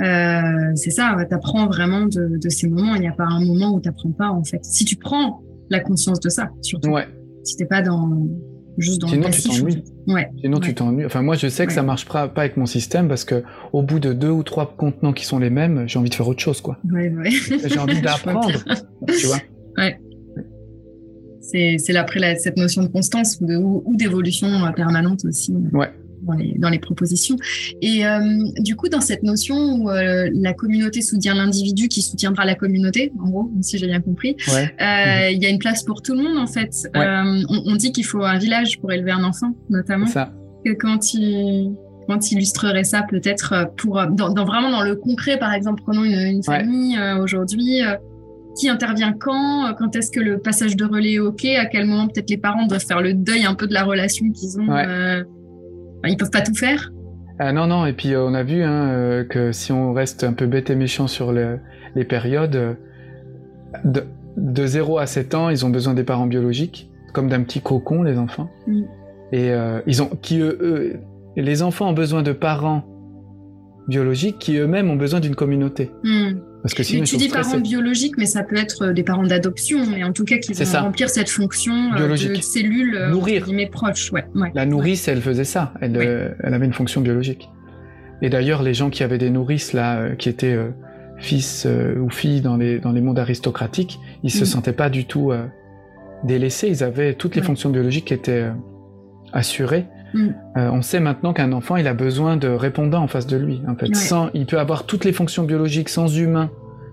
[0.00, 2.94] Euh, c'est ça, tu apprends vraiment de, de ces moments.
[2.94, 4.62] Il n'y a pas un moment où tu n'apprends pas, en fait.
[4.64, 6.90] Si tu prends la conscience de ça, surtout.
[6.90, 7.06] Ouais.
[7.44, 8.26] Si t'es pas dans,
[8.78, 9.50] juste dans Sinon, le tu passif.
[9.52, 9.84] en t'ennuies.
[10.08, 10.30] Ouais.
[10.42, 10.62] Sinon, Ouais.
[10.64, 11.06] tu t'ennuies.
[11.06, 11.74] Enfin, moi, je sais que Ouais.
[11.76, 14.76] ça marche pas, pas avec mon système parce que au bout de deux ou trois
[14.76, 16.76] contenants qui sont les mêmes, j'ai envie de faire autre chose, quoi.
[16.92, 17.30] Ouais, ouais.
[17.30, 18.50] J'ai envie d'apprendre,
[19.18, 19.38] tu vois.
[19.78, 19.98] C'est,
[21.50, 25.24] c'est là après la- cette notion de constance ou, de, ou, ou d'évolution euh, permanente
[25.24, 25.52] aussi.
[25.52, 25.90] euh, Ouais.
[26.22, 27.36] Dans les, dans les propositions.
[27.82, 28.18] Et euh,
[28.58, 33.12] du coup, dans cette notion où euh, la communauté soutient l'individu qui soutiendra la communauté,
[33.22, 34.64] en gros, si j'ai bien compris, Ouais.
[34.80, 36.72] euh, il y a une place pour tout le monde en fait.
[36.96, 37.06] Ouais.
[37.48, 40.06] On, on dit qu'il faut un village pour élever un enfant, notamment.
[40.06, 40.32] Ça.
[40.64, 45.82] Que- Comment tu illustrerais ça peut-être pour dans, dans- vraiment dans le concret par exemple
[45.84, 47.82] prenons une, une famille aujourd'hui
[48.56, 51.86] qui intervient quand euh, quand est-ce que le passage de relais est ok à quel
[51.86, 54.68] moment peut-être les parents doivent faire le deuil un peu de la relation qu'ils ont
[54.72, 54.84] Ouais.
[54.86, 55.22] euh,
[55.98, 56.90] enfin, ils peuvent pas tout faire?
[57.38, 60.24] Ah non, non, et puis euh, on a vu hein, euh, que si on reste
[60.24, 61.58] un peu bête et méchant sur le-
[61.94, 62.76] les périodes,
[63.84, 64.04] de,
[64.36, 68.02] de 0 à 7 ans, ils ont besoin des parents biologiques, comme d'un petit cocon,
[68.02, 68.48] les enfants.
[68.66, 68.82] Mm.
[69.32, 69.50] Et
[69.86, 70.96] ils ont, qui eux, eux-
[71.36, 72.84] les enfants ont besoin de parents
[73.88, 75.90] biologiques qui eux-mêmes ont besoin d'une communauté.
[76.02, 76.38] Hmm.
[76.62, 77.50] Parce que sinon, tu dis stressés.
[77.50, 80.52] parents biologiques mais ça peut être euh, des parents d'adoption mais en tout cas qui
[80.52, 80.80] vont ça.
[80.80, 82.32] remplir cette fonction euh, Biologique.
[82.32, 83.44] de cellules euh, Nourrir.
[83.44, 84.50] guillemets proches ouais, ouais.
[84.54, 85.72] La nourrice, elle faisait ça.
[85.80, 87.48] Elle, euh, elle avait une fonction biologique.
[88.20, 90.70] Et d'ailleurs, les gens qui avaient des nourrices là, euh, qui étaient euh,
[91.18, 91.66] fils
[91.98, 94.46] ou filles dans les, dans les mondes aristocratiques, ils se mm.
[94.46, 95.32] sentaient pas du tout
[96.24, 98.48] délaissés, ils avaient toutes les fonctions biologiques qui étaient
[99.32, 99.86] assurées.
[100.16, 100.34] Mm.
[100.56, 103.62] on sait maintenant qu'un enfant, il a besoin de répondants en face de lui.
[103.68, 106.50] En fait, sans, il peut avoir toutes les fonctions biologiques sans humain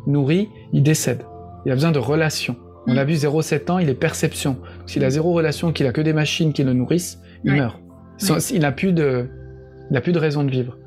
[0.08, 1.24] nourri, il décède.
[1.66, 2.58] Il a besoin de relations.
[2.88, 4.58] On l'a vu, 0,7 ans, il est perception.
[4.86, 7.80] S'il a zéro relation, qu'il a que des machines qui le nourrissent, il meurt.
[8.52, 9.30] Il n'a plus de,
[9.90, 10.78] il a plus de raison de vivre.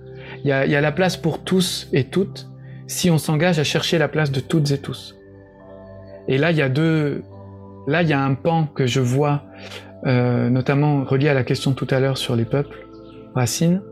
[0.44, 2.48] Il y, a, il y a la place pour tous et toutes
[2.86, 5.16] si on s'engage à chercher la place de toutes et tous.
[6.28, 7.22] Et là, il y a deux,
[7.86, 9.44] là, il y a un pan que je vois,
[10.06, 12.86] euh, notamment relié à la question tout à l'heure sur les peuples,
[13.34, 13.82] Racine.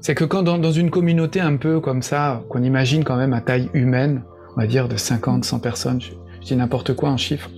[0.00, 3.32] C'est que quand dans, dans, une communauté un peu comme ça, qu'on imagine quand même
[3.32, 4.22] à taille humaine,
[4.56, 7.50] on va dire de 50, 100 personnes, je, je dis n'importe quoi en chiffres,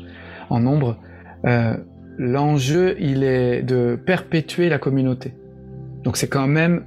[0.50, 0.96] en nombre,
[1.46, 1.76] euh,
[2.16, 5.34] l'enjeu, il est de perpétuer la communauté.
[6.04, 6.84] Donc c'est quand même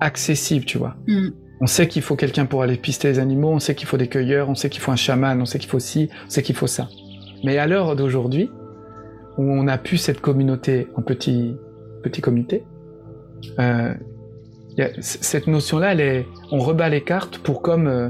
[0.00, 0.96] accessible, tu vois.
[1.06, 1.28] Mm.
[1.60, 4.08] On sait qu'il faut quelqu'un pour aller pister les animaux, on sait qu'il faut des
[4.08, 6.56] cueilleurs, on sait qu'il faut un chaman, on sait qu'il faut ci, on sait qu'il
[6.56, 6.88] faut ça.
[7.44, 8.50] Mais à l'heure d'aujourd'hui,
[9.38, 11.56] où on a pu cette communauté en petit,
[12.02, 12.64] petit comité,
[13.58, 13.94] euh,
[14.76, 15.94] y a, cette notion-là,
[16.50, 18.08] on rebat les cartes pour comme euh,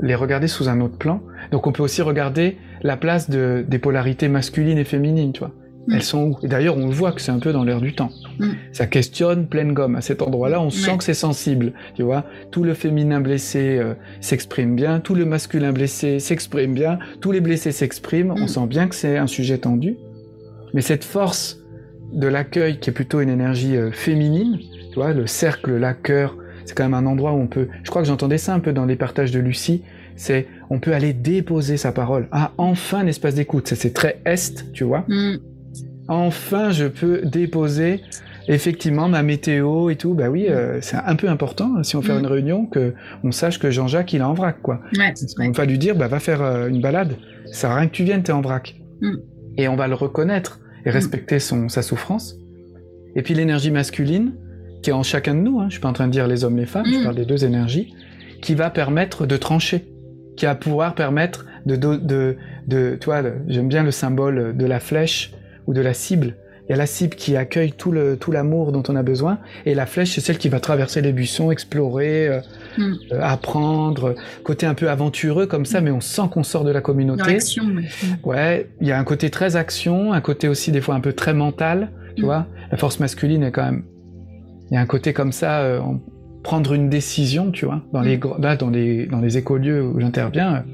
[0.00, 1.22] les regarder sous un autre plan.
[1.50, 5.52] Donc on peut aussi regarder la place de, des polarités masculines et féminines, tu vois.
[5.86, 5.92] Mm.
[5.94, 6.38] Elles sont où?
[6.42, 8.10] Et d'ailleurs, on voit que c'est un peu dans l'air du temps.
[8.38, 8.50] Mm.
[8.72, 9.96] Ça questionne pleine gomme.
[9.96, 11.72] À cet endroit-là, on sent que c'est sensible.
[11.94, 16.98] Tu vois, tout le féminin blessé euh, s'exprime bien, tout le masculin blessé s'exprime bien,
[17.20, 18.32] tous les blessés s'expriment.
[18.32, 18.48] On mm.
[18.48, 19.96] sent bien que c'est un sujet tendu.
[20.74, 21.60] Mais cette force
[22.12, 24.58] de l'accueil, qui est plutôt une énergie euh, féminine,
[24.90, 27.68] tu vois, le cercle, la cœur, c'est quand même un endroit où on peut.
[27.82, 29.82] Je crois que j'entendais ça un peu dans les partages de Lucie.
[30.14, 32.28] C'est on peut aller déposer sa parole.
[32.32, 33.68] Ah, enfin un espace d'écoute.
[33.74, 35.06] C'est très est, tu vois
[36.08, 38.00] enfin je peux déposer
[38.48, 40.14] effectivement ma météo et tout.
[40.14, 42.18] Bah oui, euh, c'est un peu important hein, si on fait mm.
[42.18, 44.80] une réunion que on sache que Jean-Jacques il est en vrac quoi.
[44.98, 47.16] Ouais, on va lui dire bah va faire euh, une balade.
[47.46, 48.76] Ça sert à rien que tu viennes, t'es en vrac.
[49.00, 49.16] Mm.
[49.58, 50.92] Et on va le reconnaître et mm.
[50.92, 52.38] respecter son sa souffrance.
[53.14, 54.32] Et puis l'énergie masculine
[54.82, 55.60] qui est en chacun de nous.
[55.60, 56.86] Hein, je suis pas en train de dire les hommes les femmes.
[56.86, 57.94] Je parle des deux énergies
[58.40, 59.84] qui va permettre de trancher,
[60.36, 64.80] qui va pouvoir permettre de de de, de toi j'aime bien le symbole de la
[64.80, 65.32] flèche
[65.66, 66.34] ou de la cible.
[66.68, 69.38] Il y a la cible qui accueille tout le tout l'amour dont on a besoin,
[69.66, 72.40] et la flèche c'est celle qui va traverser les buissons, explorer, euh,
[72.76, 72.94] hmm.
[73.12, 75.84] euh, apprendre, côté un peu aventureux comme ça, hmm.
[75.84, 77.34] mais on sent qu'on sort de la communauté.
[77.34, 77.82] Action, hmm.
[78.24, 78.70] ouais.
[78.80, 81.34] il y a un côté très action, un côté aussi des fois un peu très
[81.34, 82.46] mental, tu vois.
[82.70, 83.84] La force masculine est quand même,
[84.70, 85.80] il y a un côté comme ça, euh,
[86.42, 87.82] prendre une décision, tu vois.
[87.92, 90.64] Dans les là, dans les dans les écolieux où j'interviens,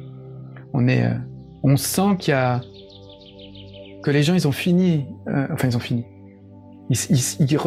[0.72, 1.04] on est,
[1.62, 2.60] on sent qu'il y a
[4.02, 6.04] que les gens, ils ont fini, euh, enfin, ils ont fini.
[6.90, 7.58] Ils, ils,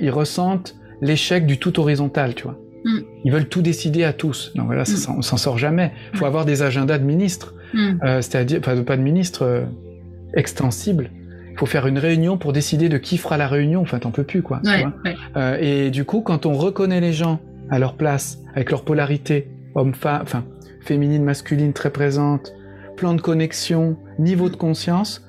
[0.00, 2.56] ils, ressentent l'échec du tout horizontal, tu vois.
[2.84, 2.98] Mm.
[3.24, 4.52] Ils veulent tout décider à tous.
[4.54, 5.16] Non, voilà, ça, mm.
[5.18, 5.92] on s'en sort jamais.
[6.12, 7.78] Il faut avoir des agendas de ministres, mm.
[8.04, 9.64] euh, c'est-à-dire, enfin, pas de ministres euh,
[10.34, 11.10] extensibles.
[11.52, 13.80] Il faut faire une réunion pour décider de qui fera la réunion.
[13.80, 14.60] Enfin, t'en peux plus, quoi.
[14.64, 14.92] tu vois
[15.36, 19.48] euh, et du coup, quand on reconnaît les gens à leur place, avec leur polarité,
[19.74, 20.44] homme-femme, enfin,
[20.80, 22.52] féminine, masculine, très présente,
[22.96, 25.26] plan de connexion, niveau de conscience,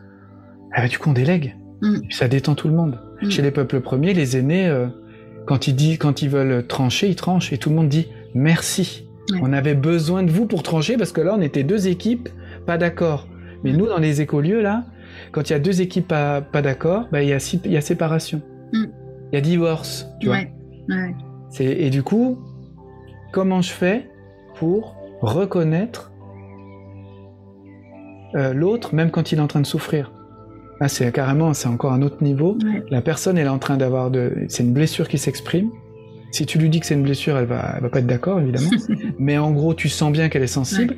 [0.74, 1.56] ah bah, du coup on délègue.
[1.82, 2.00] Mm.
[2.10, 3.00] Ça détend tout le monde.
[3.22, 3.30] Mm.
[3.30, 4.88] Chez les peuples premiers, les aînés, euh,
[5.45, 7.53] quand, ils disent, quand ils veulent trancher, ils tranchent.
[7.53, 9.08] Et tout le monde dit merci.
[9.41, 12.29] On avait besoin de vous pour trancher parce que là on était deux équipes
[12.65, 13.27] pas d'accord.
[13.63, 13.77] Mais mm.
[13.77, 14.86] nous dans les écolieux là,
[15.31, 17.77] quand il y a deux équipes pas, pas d'accord, bah, il, y a, il y
[17.77, 18.41] a séparation.
[18.73, 18.89] Il
[19.34, 20.39] y a divorce, tu vois.
[21.60, 22.38] Et du coup,
[23.31, 24.10] comment je fais
[24.55, 26.12] pour reconnaître
[28.36, 30.12] euh, l'autre même quand il est en train de souffrir?
[30.82, 32.58] Là, c'est carrément, c'est encore un autre niveau.
[32.90, 35.70] La personne, elle est en train d'avoir de, c'est une blessure qui s'exprime.
[36.32, 38.42] Si tu lui dis que c'est une blessure, elle va, elle va pas être d'accord,
[38.42, 38.72] évidemment.
[39.20, 40.98] Mais en gros, tu sens bien qu'elle est sensible.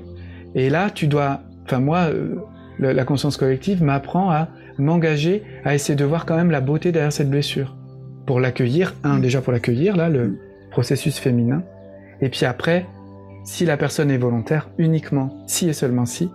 [0.56, 2.36] Et là, tu dois, enfin moi, euh,
[2.80, 7.14] la conscience collective m'apprend à m'engager, à essayer de voir quand même la beauté derrière
[7.14, 7.76] cette blessure,
[8.26, 8.96] pour l'accueillir.
[9.04, 10.40] Un, déjà pour l'accueillir, là, le
[10.72, 11.62] processus féminin.
[12.22, 12.88] Et puis après,
[13.44, 16.30] si la personne est volontaire, uniquement si et seulement si,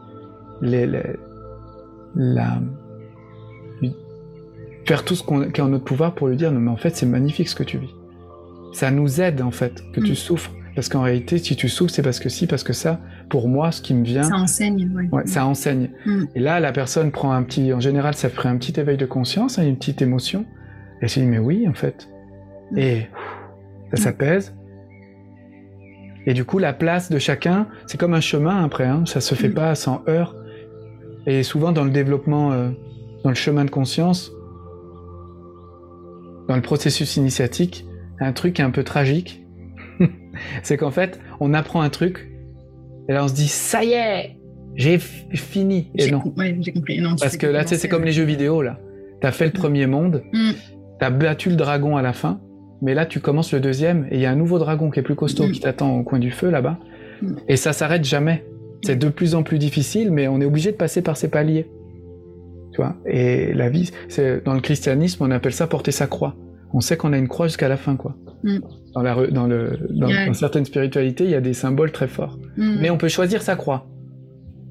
[0.61, 1.03] les, les,
[2.15, 2.61] la,
[4.85, 6.77] faire tout ce qu'on, qui est en notre pouvoir pour lui dire non mais en
[6.77, 7.95] fait c'est magnifique ce que tu vis.
[8.73, 10.16] Ça nous aide en fait que tu mm.
[10.16, 10.51] souffres.
[10.75, 13.73] Parce qu'en réalité si tu souffres c'est parce que si parce que ça pour moi
[13.73, 15.90] ce qui me vient ça enseigne ouais, ça enseigne.
[16.07, 16.25] Mm.
[16.35, 19.07] et là la personne prend un petit en général ça ferait un petit éveil de
[19.07, 20.47] conscience hein, une petite émotion.
[21.01, 22.09] Et elle se dit mais oui en fait.
[22.73, 22.79] Mm.
[22.79, 23.09] et
[23.92, 24.55] ça s'apaise.
[26.25, 29.35] Et du coup la place de chacun c'est comme un chemin après hein, ça se
[29.35, 30.37] fait pas sans heurts
[31.27, 32.71] et souvent dans le développement euh,
[33.23, 34.33] dans le chemin de conscience
[36.49, 37.87] dans le processus initiatique
[38.21, 39.45] un truc un peu tragique.
[40.63, 42.31] c'est qu'en fait, on apprend un truc
[43.09, 44.37] Et là, on se dit, ça y est,
[44.75, 45.91] j'ai fini.
[45.97, 46.23] Et non.
[46.37, 47.01] Ouais, j'ai compris.
[47.01, 48.79] Non, Parce que là, tu sais, c'est comme les jeux vidéo, là.
[49.21, 50.51] T'as fait le premier monde, mm.
[50.99, 52.41] t'as battu le dragon à la fin,
[52.81, 55.03] mais là, tu commences le deuxième, et il y a un nouveau dragon qui est
[55.03, 55.53] plus costaud mm.
[55.53, 56.79] qui t'attend au coin du feu, là-bas.
[57.21, 57.35] Mm.
[57.49, 58.45] Et ça s'arrête jamais.
[58.85, 61.71] C'est de plus en plus difficile, mais on est obligé de passer par ces paliers.
[62.73, 66.35] Tu vois Et la vie, c'est dans le christianisme, on appelle ça porter sa croix.
[66.75, 68.17] On sait qu'on a une croix jusqu'à la fin, quoi.
[68.95, 72.39] Dans, la, dans, le, dans, certaines spiritualités, il y a des symboles très forts.
[72.57, 73.87] Mais on peut choisir sa croix.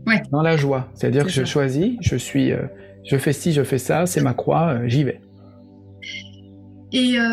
[0.07, 0.21] Ouais.
[0.31, 0.89] Dans la joie.
[0.95, 2.63] C'est-à-dire que je choisis, je suis, euh,
[3.07, 5.21] je fais ci, je fais ça, c'est ma croix, euh, j'y vais.
[6.93, 7.23] Et euh,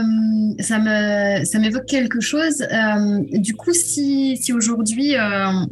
[0.61, 2.64] ça me ça m'évoque quelque chose.
[3.33, 5.14] du coup, si, si aujourd'hui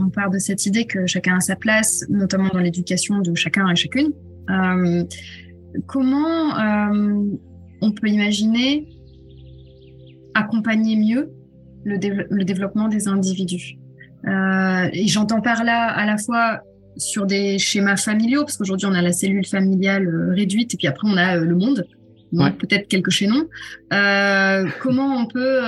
[0.00, 3.68] on part de cette idée que chacun a sa place, notamment dans l'éducation de chacun
[3.68, 4.12] et chacune,
[5.86, 6.54] comment
[7.82, 8.88] on peut imaginer
[10.34, 11.30] accompagner mieux
[11.84, 11.98] le,
[12.30, 13.78] le développement des individus?
[14.24, 16.62] Et j'entends par là à la fois
[16.96, 20.86] sur des schémas familiaux, parce qu'aujourd'hui on a la cellule familiale euh, réduite et puis
[20.86, 21.86] après on a euh, le monde,
[22.32, 23.46] peut-être quelques chaînons.
[23.92, 25.60] Euh, comment on peut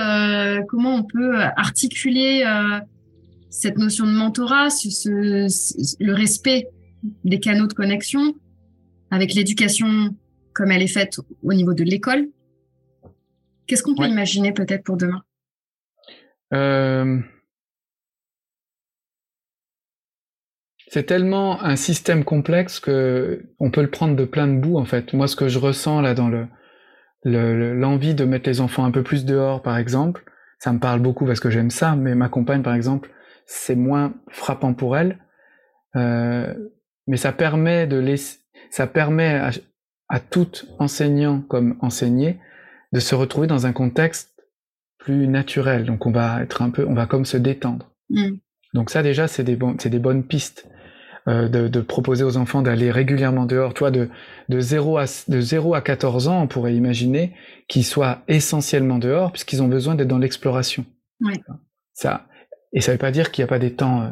[0.67, 2.43] comment on peut articuler
[3.49, 5.09] cette notion de mentorat, ce,
[6.03, 6.67] le respect
[7.23, 8.33] des canaux de connexion
[9.11, 10.15] avec l'éducation
[10.53, 12.27] comme elle est faite au niveau de l'école.
[13.67, 15.23] Qu'est-ce qu'on peut imaginer peut-être pour demain?
[20.89, 24.85] C'est tellement un système complexe que on peut le prendre de plein de bouts en
[24.85, 25.13] fait.
[25.13, 26.47] Moi, ce que je ressens là dans le
[27.23, 30.23] l'envie de mettre les enfants un peu plus dehors, par exemple,
[30.57, 31.95] ça me parle beaucoup parce que j'aime ça.
[31.95, 33.11] Mais ma compagne, par exemple,
[33.45, 35.19] c'est moins frappant pour elle.
[35.95, 36.53] Euh,
[37.07, 39.51] mais ça permet de laisser, ça permet à,
[40.09, 42.39] à tout enseignant comme enseigné
[42.91, 44.35] de se retrouver dans un contexte
[44.97, 45.85] plus naturel.
[45.85, 47.91] Donc on va être un peu, on va comme se détendre.
[48.09, 48.37] Mm.
[48.73, 50.67] Donc ça déjà c'est des bon, des bonnes pistes.
[51.27, 53.73] Euh, de, proposer aux enfants d'aller régulièrement dehors.
[53.73, 54.09] Toi, de,
[54.47, 57.35] de, 0 à, de 0 à 14 ans, on pourrait imaginer
[57.67, 60.85] qu'ils soient essentiellement dehors, puisqu'ils ont besoin d'être dans l'exploration.
[61.93, 62.25] Ça,
[62.73, 64.09] et ça ne veut pas dire qu'il n'y a pas des temps euh,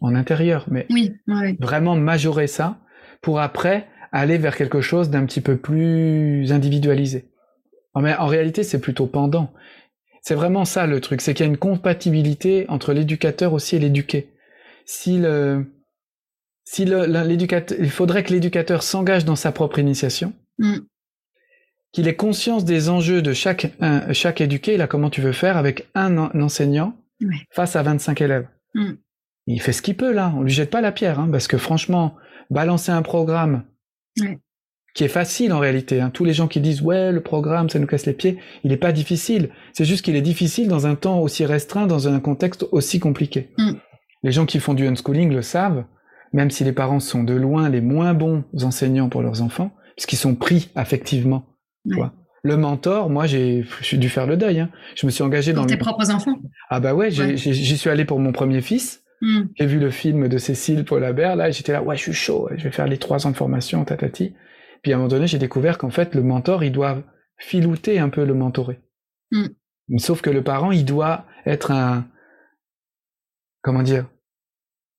[0.00, 1.12] en intérieur, mais oui,
[1.60, 2.78] vraiment majorer ça
[3.20, 7.28] pour après aller vers quelque chose d'un petit peu plus individualisé.
[8.00, 9.52] Mais en réalité, c'est plutôt pendant.
[10.22, 13.78] C'est vraiment ça le truc, c'est qu'il y a une compatibilité entre l'éducateur aussi et
[13.78, 14.28] l'éduqué.
[14.84, 15.66] Si le,
[16.64, 20.78] si l'éducateur, il faudrait que l'éducateur s'engage dans sa propre initiation, mm.
[21.92, 23.72] qu'il ait conscience des enjeux de chaque,
[24.12, 26.94] chaque éduqué, là, comment tu veux faire avec un, enseignant
[27.50, 28.48] face à 25 élèves.
[28.74, 28.92] Mm.
[29.46, 30.32] Il fait ce qu'il peut, là.
[30.36, 32.14] On lui jette pas la pierre, hein, parce que franchement,
[32.50, 33.64] balancer un programme
[34.94, 36.00] qui est facile en réalité.
[36.00, 36.10] Hein.
[36.10, 38.76] Tous les gens qui disent ouais, le programme, ça nous casse les pieds, il n'est
[38.76, 39.50] pas difficile.
[39.72, 43.50] C'est juste qu'il est difficile dans un temps aussi restreint, dans un contexte aussi compliqué.
[43.58, 43.72] Mm.
[44.24, 45.84] Les gens qui font du unschooling le savent
[46.32, 50.16] même si les parents sont de loin les moins bons enseignants pour leurs enfants, puisqu'ils
[50.16, 51.46] sont pris affectivement.
[52.42, 54.60] Le mentor, moi, j'ai dû faire le deuil.
[54.60, 54.70] Hein.
[54.94, 56.36] Je me suis engagé dans tes propres enfants.
[56.70, 59.02] Ah bah ouais, j'y suis allé pour mon premier fils.
[59.20, 59.46] Hmm.
[59.56, 62.64] J'ai vu le film de Cécile Paulabert, là, j'étais là, ouais, je suis chaud, je
[62.64, 64.34] vais faire les trois ans de formation, tatati.
[64.82, 67.02] Puis à un moment donné, j'ai découvert qu'en fait, le mentor, il doit
[67.36, 68.80] filouter un peu le mentoré.
[69.32, 69.48] Hmm.
[69.96, 72.06] Sauf que le parent, il doit être un,
[73.62, 74.06] comment dire,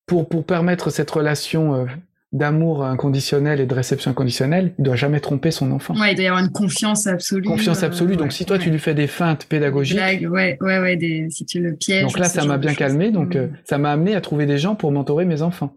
[0.06, 1.86] pour, pour permettre cette relation euh,
[2.32, 5.96] d'amour inconditionnel et de réception inconditionnelle, il doit jamais tromper son enfant.
[6.00, 7.48] Ouais, il doit y avoir une confiance absolue.
[7.48, 8.18] Confiance absolue.
[8.18, 9.98] donc, si toi, tu lui fais des feintes pédagogiques.
[9.98, 12.04] ouais, ouais, ouais, des, si tu le pièges.
[12.04, 13.12] Donc là, ça m'a bien calmé.
[13.12, 15.74] Donc, euh, ça m'a amené à trouver des gens pour mentorer mes enfants.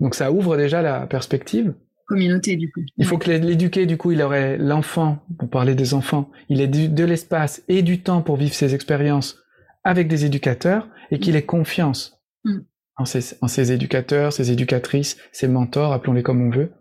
[0.00, 1.74] Donc, ça ouvre déjà la perspective.
[2.06, 2.80] Communauté, du coup.
[2.96, 6.66] Il faut que l'éduquer, du coup, il aurait l'enfant, pour parler des enfants, il ait
[6.66, 9.38] de l'espace et du temps pour vivre ses expériences
[9.84, 12.18] avec des éducateurs et qu'il ait confiance.
[12.44, 12.58] Mm
[12.98, 16.72] en ses, éducateurs, ses éducatrices, ses mentors, appelons-les comme on veut.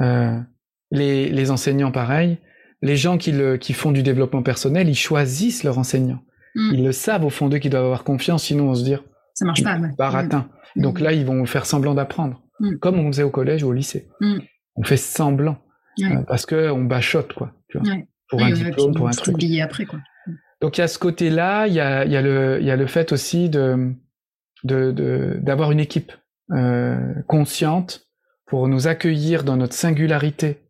[0.00, 0.38] Euh,
[0.90, 2.38] les, enseignants, pareil.
[2.80, 6.22] Les gens qui, le, qui font du développement personnel, ils choisissent leurs enseignants.
[6.54, 6.70] Mm.
[6.74, 9.44] Ils le savent au fond d'eux qu'ils doivent avoir confiance, sinon on se dire ça
[9.44, 9.78] marche pas.
[9.98, 10.48] Baratin.
[10.76, 10.82] Mm.
[10.82, 12.76] Donc là, ils vont faire semblant d'apprendre, mm.
[12.76, 14.08] comme on faisait au collège ou au lycée.
[14.76, 15.58] On fait semblant
[16.04, 17.52] euh, parce que on bachote quoi.
[17.68, 17.96] Tu vois,
[18.28, 19.36] Pour un diplôme, pour un truc.
[19.60, 19.98] après quoi.
[20.62, 23.12] Donc il y a ce côté-là, il y a, y, a y a le fait
[23.12, 23.92] aussi de
[24.64, 26.12] de d'avoir une équipe
[26.52, 28.08] euh, consciente
[28.46, 30.62] pour nous accueillir dans notre singularité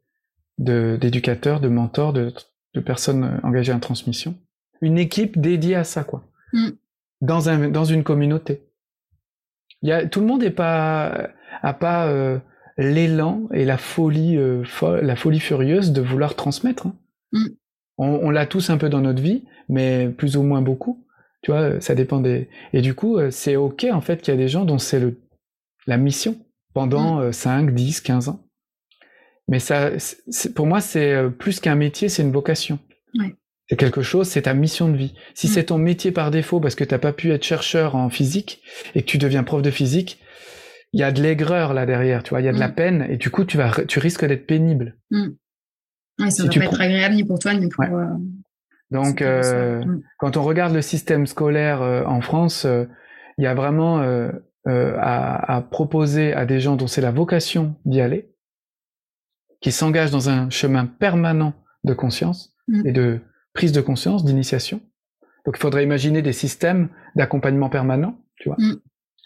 [0.58, 2.32] d'éducateurs, de, mentors, de,
[2.74, 4.34] de, personnes engagées en transmission.
[4.80, 6.24] Une équipe dédiée à ça, quoi.
[6.52, 6.70] Mm.
[7.20, 8.64] Dans, un, dans une communauté.
[9.82, 11.28] Il y a, tout le monde n'est pas,
[11.62, 12.38] a pas euh,
[12.76, 14.64] l'élan et la folie, euh,
[15.00, 16.88] la folie furieuse de vouloir transmettre.
[16.88, 16.96] Hein.
[17.30, 17.46] Mm.
[17.98, 21.06] On, on l'a tous un peu dans notre vie, mais plus ou moins beaucoup.
[21.42, 22.48] Tu vois, ça dépend des.
[22.72, 25.20] Et du coup, c'est ok en fait qu'il y a des gens dont c'est le
[25.86, 26.36] la mission
[26.74, 28.44] pendant 5, 10, 15 ans.
[29.48, 29.90] Mais ça,
[30.54, 32.78] pour moi, c'est plus qu'un métier, c'est une vocation.
[33.68, 35.14] C'est quelque chose, c'est ta mission de vie.
[35.34, 35.50] Si mm.
[35.50, 38.62] c'est ton métier par défaut parce que t'as pas pu être chercheur en physique
[38.94, 40.20] et que tu deviens prof de physique,
[40.94, 42.74] il y a de l'aigreur là derrière, tu vois, il y a de la mm.
[42.74, 44.96] peine et du coup tu vas, tu risques d'être pénible.
[45.10, 45.28] Mm.
[46.30, 47.84] ça va pas être agréable ni pour toi ni pour.
[47.84, 48.06] Euh,
[48.90, 49.84] Donc, euh,
[50.18, 53.98] quand on regarde le système scolaire euh, en France, il y a vraiment
[54.66, 58.30] à, à, proposer à des gens dont c'est la vocation d'y aller,
[59.60, 61.52] qui s'engagent dans un chemin permanent
[61.84, 63.20] de conscience et de
[63.54, 64.80] prise de conscience, d'initiation.
[65.44, 68.56] Donc il faudrait imaginer des systèmes d'accompagnement permanent, tu vois.
[68.58, 68.76] Mm.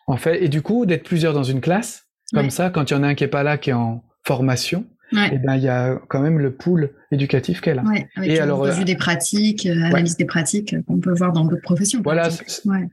[0.07, 2.97] En fait, et du coup, d'être plusieurs dans une classe, comme ça, quand il y
[2.97, 5.63] en a un qui est pas là, qui est en formation, et eh ben il
[5.63, 7.83] y a quand même le pool éducatif qu'elle a.
[7.83, 11.33] Ouais, avec et alors revue euh, des pratiques, euh, analyse des pratiques qu'on peut voir
[11.33, 12.01] dans d'autres professions.
[12.03, 12.29] Voilà,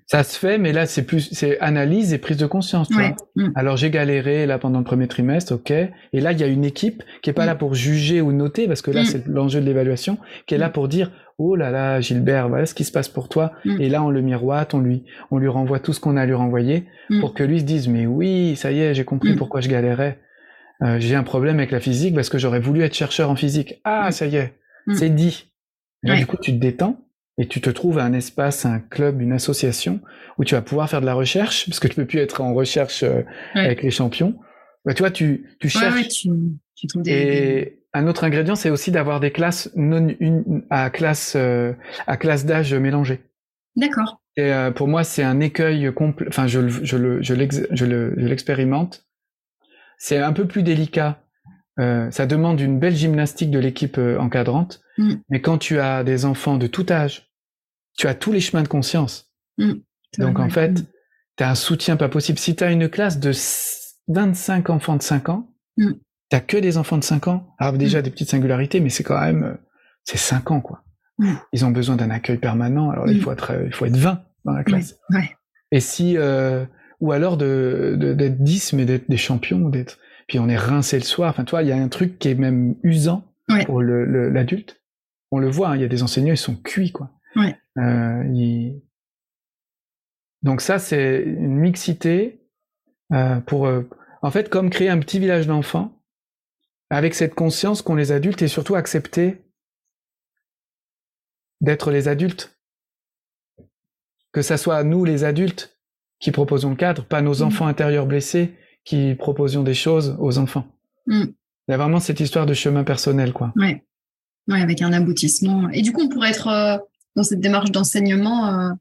[0.06, 2.90] ça se fait, mais là c'est plus c'est analyse et prise de conscience.
[2.90, 3.16] Tu vois.
[3.36, 3.52] Mm.
[3.56, 5.72] Alors j'ai galéré là pendant le premier trimestre, ok.
[5.72, 7.60] Et là il y a une équipe qui est pas là mm.
[7.60, 9.06] pour juger ou noter parce que là mm.
[9.06, 12.74] c'est l'enjeu de l'évaluation, qui est là pour dire oh là là Gilbert, voilà ce
[12.74, 13.54] qui se passe pour toi.
[13.80, 16.26] Et là on le miroite, on lui on lui renvoie tout ce qu'on a à
[16.26, 16.86] lui renvoyer
[17.22, 20.20] pour que lui se dise mais oui ça y est j'ai compris pourquoi je galérais.
[20.82, 23.82] Euh, j'ai un problème avec la physique parce que j'aurais voulu être chercheur en physique.
[23.84, 24.54] Ah, ça y est,
[24.88, 24.96] mm.
[24.96, 25.46] c'est dit.
[26.04, 27.06] Du coup, tu te détends
[27.38, 30.00] et tu te trouves à un espace, un club, une association
[30.38, 32.54] où tu vas pouvoir faire de la recherche parce que tu peux plus être en
[32.54, 34.39] recherche euh, avec les champions.
[34.86, 36.08] Bah, tu vois, tu, tu cherches.
[36.08, 36.30] Tu,
[36.76, 40.89] tu trouves des, et un autre ingrédient, c'est aussi d'avoir des classes non une, à
[40.89, 41.74] classe euh,
[42.08, 43.20] à classe d'âge mélangée.
[43.76, 44.22] D'accord.
[44.38, 46.28] Et pour moi, c'est un écueil complet.
[46.30, 49.09] Enfin, je, je, le, je l'expérimente
[50.00, 51.22] c'est un peu plus délicat.
[51.80, 54.82] Euh, ça demande une belle gymnastique de l'équipe euh, encadrante.
[54.98, 55.14] Mm.
[55.30, 57.30] Mais quand tu as des enfants de tout âge,
[57.98, 59.32] tu as tous les chemins de conscience.
[59.58, 59.74] Mm.
[60.18, 60.74] Donc en fait,
[61.38, 62.40] tu as un soutien pas possible.
[62.40, 63.32] Si tu as une classe de
[64.08, 65.92] 25 enfants de 5 ans, mm.
[66.32, 67.54] tu as que des enfants de 5 ans.
[67.60, 69.44] Alors déjà des petites singularités, mais c'est quand même...
[69.44, 69.54] Euh,
[70.06, 70.84] c'est 5 ans, quoi.
[71.52, 72.90] Ils ont besoin d'un accueil permanent.
[72.92, 74.96] Alors il faut être, il faut être 20 dans la classe.
[75.72, 76.16] Et si
[77.00, 81.04] ou alors de d'être 10 mais d'être des champions d'être puis on est rincé le
[81.04, 81.32] soir.
[81.32, 83.26] Enfin toi il y a un truc qui est même usant
[83.66, 84.82] pour l'adulte.
[85.32, 87.12] On le voit hein, il y a des enseignants ils sont cuits quoi.
[87.36, 87.56] Ouais.
[87.78, 88.72] euh,
[90.42, 92.42] donc ça c'est une mixité
[93.14, 93.88] euh, pour euh,
[94.22, 96.00] en fait comme créer un petit village d'enfants
[96.90, 99.44] avec cette conscience qu'ont les adultes et surtout accepter
[101.62, 102.58] d'être les adultes.
[104.32, 105.79] Que ça soit nous les adultes
[106.20, 107.44] qui proposons le cadre, pas nos mm.
[107.44, 108.54] enfants intérieurs blessés
[108.84, 110.66] qui proposions des choses aux enfants.
[111.08, 111.26] Mm.
[111.68, 113.54] Il y a vraiment cette histoire de chemin personnel, quoi.
[113.56, 113.84] Ouais.
[114.48, 115.70] Ouais, avec un aboutissement.
[115.70, 116.78] Et du coup, on pourrait être euh,
[117.16, 118.72] dans cette démarche d'enseignement,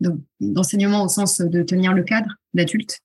[0.00, 3.00] euh, d'enseignement au sens de tenir le cadre d'adulte.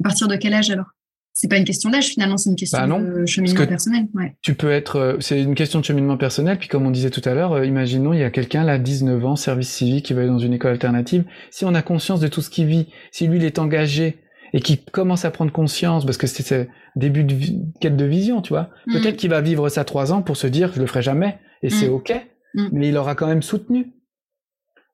[0.00, 0.90] À partir de quel âge alors?
[1.34, 4.06] C'est pas une question d'âge finalement, c'est une question bah de cheminement personnel.
[4.14, 4.36] Ouais.
[4.42, 6.58] Tu peux être, euh, c'est une question de cheminement personnel.
[6.58, 9.24] Puis comme on disait tout à l'heure, euh, imaginons il y a quelqu'un là, 19
[9.24, 11.24] ans, service civique, qui va aller dans une école alternative.
[11.50, 14.18] Si on a conscience de tout ce qu'il vit, si lui il est engagé
[14.52, 17.34] et qui commence à prendre conscience, parce que c'est début de
[17.80, 18.68] quête de vision, tu vois.
[18.86, 18.92] Mm.
[18.92, 21.70] Peut-être qu'il va vivre ça trois ans pour se dire je le ferai jamais et
[21.70, 21.94] c'est mm.
[21.94, 22.68] ok, mm.
[22.72, 23.94] mais il aura quand même soutenu.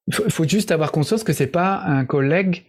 [0.07, 2.67] Il faut, il faut juste avoir conscience que c'est pas un collègue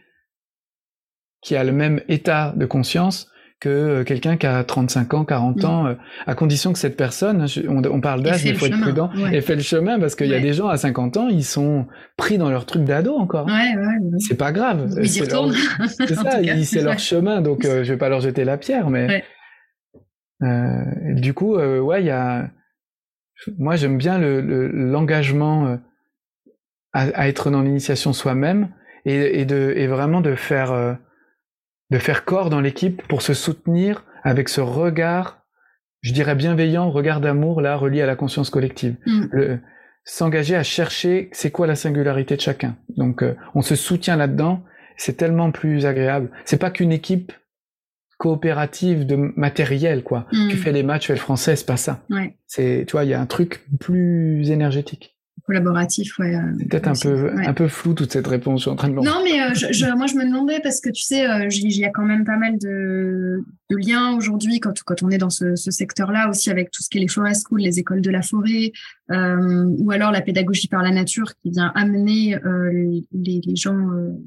[1.42, 5.58] qui a le même état de conscience que euh, quelqu'un qui a 35 ans, 40
[5.58, 5.66] mm.
[5.66, 5.96] ans, euh,
[6.26, 9.56] à condition que cette personne, on, parle d'âge, mais il faut être prudent, et fait
[9.56, 12.50] le chemin, parce qu'il y a des gens à 50 ans, ils sont pris dans
[12.50, 13.48] leur truc d'ado encore.
[13.48, 14.90] Ouais, ouais, c'est pas grave.
[15.04, 15.30] c'est
[16.14, 19.24] ça, c'est leur chemin, donc euh, je vais pas leur jeter la pierre, mais
[20.42, 22.50] du coup, ouais, il y a,
[23.58, 25.80] moi j'aime bien l'engagement le,
[26.94, 28.70] à, à, être dans l'initiation soi-même
[29.06, 30.98] et, et, de, et vraiment de faire
[31.90, 35.46] de faire corps dans l'équipe pour se soutenir avec ce regard,
[36.02, 38.96] je dirais bienveillant, regard d'amour là relié à la conscience collective.
[39.06, 39.58] Mm.
[40.06, 42.78] S'engager à chercher c'est quoi la singularité de chacun?
[42.98, 44.64] Donc euh, on se soutient là-dedans,
[44.98, 46.32] c'est tellement plus agréable.
[46.46, 47.32] C'est pas qu'une équipe
[48.18, 50.28] coopérative de matériel quoi.
[50.32, 50.52] Tu mm.
[50.52, 52.04] fais les matchs, tu fais le français, c'est pas ça.
[52.10, 52.38] Ouais.
[52.48, 56.36] C'est tu vois, il y a un truc plus énergétique collaboratif, ouais.
[56.36, 58.60] Euh, peut-être un peu, un peu flou toute cette réponse.
[58.60, 60.90] Je suis en train de Non, mais euh, je, moi je me demandais parce que
[60.90, 64.82] tu sais, euh, il y a quand même pas mal de, de liens aujourd'hui quand,
[64.84, 67.48] quand on est dans ce, ce secteur-là aussi avec tout ce qui est les forest
[67.48, 68.72] schools, les écoles de la forêt,
[69.10, 72.38] ou alors la pédagogie par la nature qui vient amener
[72.72, 73.76] les, les, gens,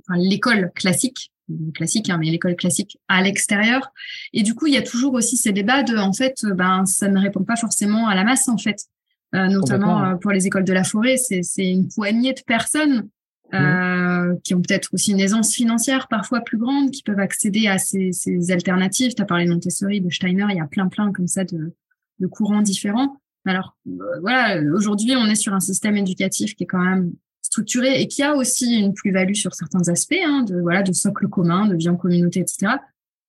[0.09, 1.31] enfin l'école classique
[1.75, 3.93] classique, hein, mais l'école classique à l'extérieur.
[4.33, 7.09] Et du coup, il y a toujours aussi ces débats de, en fait, ben, ça
[7.09, 8.87] ne répond pas forcément à la masse, en fait.
[9.35, 11.17] Euh, notamment euh, pour les écoles de la forêt.
[11.17, 13.09] C'est une poignée de personnes
[13.55, 17.79] euh, qui ont peut-être aussi une aisance financière parfois plus grande, qui peuvent accéder à
[17.79, 19.15] ces, ces alternatives.
[19.15, 21.73] Tu as parlé de Montessori, de Steiner, il y a plein plein comme ça de,
[22.19, 23.17] de courants différents.
[23.47, 28.01] Alors euh, voilà, aujourd'hui on est sur un système éducatif qui est quand même structuré
[28.01, 31.67] et qui a aussi une plus-value sur certains aspects, hein, de voilà, de socle commun,
[31.67, 32.75] de vie en communauté, etc.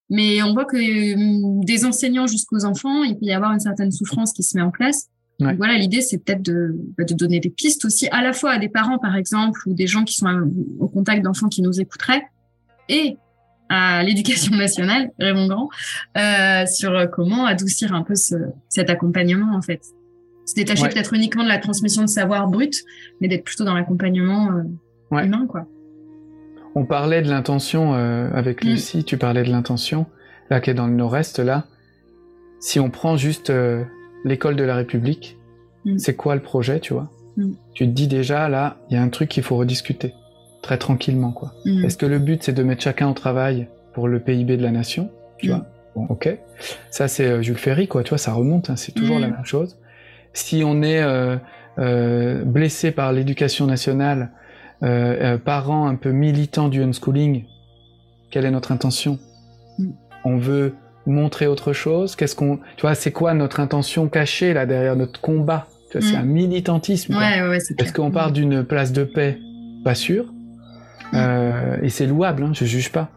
[0.09, 3.91] Mais on voit que euh, des enseignants jusqu'aux enfants, il peut y avoir une certaine
[3.91, 7.49] souffrance qui se met en place voilà, l'idée, c'est peut-être de, bah, de, donner des
[7.49, 10.49] pistes aussi, à la fois à des parents, par exemple, ou des gens qui sont
[10.79, 12.23] au contact d'enfants qui nous écouteraient,
[12.89, 13.17] et
[13.69, 15.69] à l'éducation nationale, Raymond Grand,
[16.17, 18.35] euh, sur comment adoucir un peu ce,
[18.69, 19.81] cet accompagnement, en fait.
[20.45, 22.83] Se détacher peut-être uniquement de la transmission de savoir brut,
[23.21, 25.65] mais d'être plutôt dans l'accompagnement euh, humain, quoi.
[26.75, 28.67] On parlait de l'intention euh, avec mm.
[28.67, 30.05] Lucie, tu parlais de l'intention,
[30.49, 31.65] là, qui est dans le nord-est, là.
[32.59, 33.51] Si on prend juste
[34.23, 35.37] l'école de la République,
[35.85, 35.97] mm.
[35.97, 37.51] c'est quoi le projet, tu vois mm.
[37.73, 40.13] Tu te dis déjà, là, il y a un truc qu'il faut rediscuter,
[40.61, 41.53] très tranquillement, quoi.
[41.65, 41.85] Mm.
[41.85, 44.71] Est-ce que le but, c'est de mettre chacun au travail pour le PIB de la
[44.71, 45.65] nation, tu vois
[45.95, 46.37] Bon, ok.
[46.89, 49.45] Ça, c'est euh, Jules Ferry, quoi, tu vois, ça remonte, hein, c'est toujours la même
[49.45, 49.77] chose.
[50.33, 51.37] Si on est euh,
[51.77, 54.31] euh, blessé par l'éducation nationale,
[55.45, 57.45] parents un peu militants du unschooling,
[58.31, 59.17] quelle est notre intention
[60.25, 60.73] On veut
[61.05, 65.19] montrer autre chose Qu'est-ce qu'on, tu vois, c'est quoi notre intention cachée là derrière notre
[65.21, 66.15] combat C'est mm.
[66.15, 67.17] un militantisme.
[67.17, 69.37] Ouais, ouais, Est-ce qu'on part d'une place de paix
[69.83, 70.25] Pas sûr.
[70.25, 71.15] Mm.
[71.15, 73.09] Euh, et c'est louable, hein, je juge pas.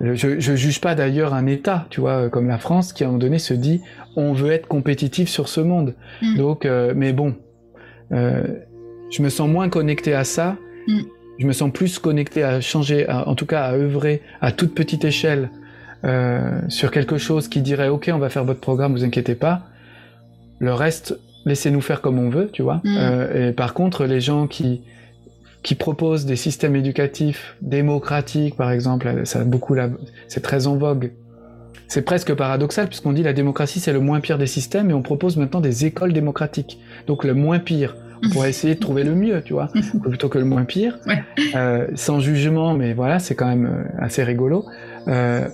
[0.00, 3.10] Je, je juge pas d'ailleurs un État, tu vois, comme la France, qui à un
[3.10, 3.82] moment donné se dit,
[4.16, 5.94] on veut être compétitif sur ce monde.
[6.22, 6.36] Mm.
[6.36, 7.36] Donc, euh, mais bon,
[8.12, 8.42] euh,
[9.10, 10.56] je me sens moins connecté à ça.
[11.38, 15.04] Je me sens plus connecté à changer, en tout cas à œuvrer à toute petite
[15.04, 15.48] échelle
[16.04, 19.62] euh, sur quelque chose qui dirait ok on va faire votre programme vous inquiétez pas.
[20.58, 22.80] Le reste laissez-nous faire comme on veut tu vois.
[22.84, 22.96] Mm.
[22.98, 24.82] euh, et par contre les gens qui
[25.62, 29.76] qui proposent des systèmes éducatifs démocratiques par exemple ça a beaucoup
[30.28, 31.12] c'est très en vogue.
[31.88, 35.02] C'est presque paradoxal puisqu'on dit la démocratie c'est le moins pire des systèmes et on
[35.02, 36.78] propose maintenant des écoles démocratiques.
[37.06, 37.94] Donc le moins pire
[38.24, 39.68] on pourrait essayer de trouver le mieux, tu vois,
[40.02, 40.98] plutôt que le moins pire,
[41.54, 44.64] euh, sans jugement, mais voilà, c'est quand même euh, assez rigolo.
[45.08, 45.48] Euh,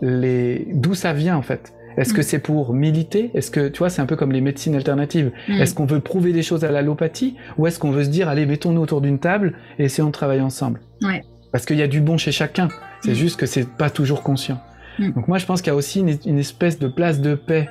[0.00, 1.72] les d'où ça vient en fait.
[1.96, 2.24] Est-ce que mm.
[2.24, 3.30] c'est pour militer?
[3.34, 5.32] Est-ce que, tu vois, c'est un peu comme les médecines alternatives.
[5.48, 5.60] Mm.
[5.60, 8.44] Est-ce qu'on veut prouver des choses à l'allopathie Ou est-ce qu'on veut se dire, allez,
[8.44, 10.80] mettons-nous autour d'une table et essayons de travailler ensemble?
[11.02, 11.22] Ouais.
[11.52, 12.68] Parce qu'il y a du bon chez chacun.
[13.00, 13.14] C'est mm.
[13.14, 14.60] juste que c'est pas toujours conscient.
[14.98, 17.68] Donc moi, je pense qu'il y a aussi une, espèce de place de paix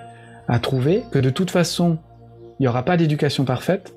[0.48, 1.98] à trouver, que de toute façon,
[2.60, 3.96] il n'y aura pas d'éducation parfaite,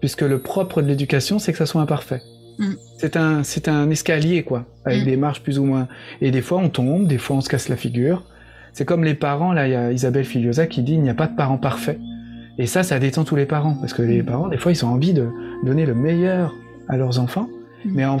[0.00, 2.20] puisque le propre de l'éducation, c'est que ça soit imparfait.
[2.58, 2.72] Mm.
[2.98, 5.04] C'est un, c'est un escalier, quoi, avec mm.
[5.04, 5.88] des marches plus ou moins.
[6.20, 8.24] Et des fois, on tombe, des fois, on se casse la figure.
[8.72, 11.14] C'est comme les parents, là, il y a Isabelle Filiosa qui dit il n'y a
[11.14, 11.98] pas de parents parfaits.
[12.58, 14.26] Et ça, ça détend tous les parents, parce que les mm.
[14.26, 15.28] parents, des fois, ils ont envie de
[15.64, 16.54] donner le meilleur
[16.88, 17.48] à leurs enfants.
[17.86, 18.18] Mais en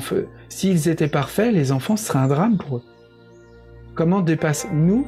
[0.50, 2.82] s'ils étaient parfaits, les enfants, ce serait un drame pour eux.
[3.94, 5.06] Comment dépasse nous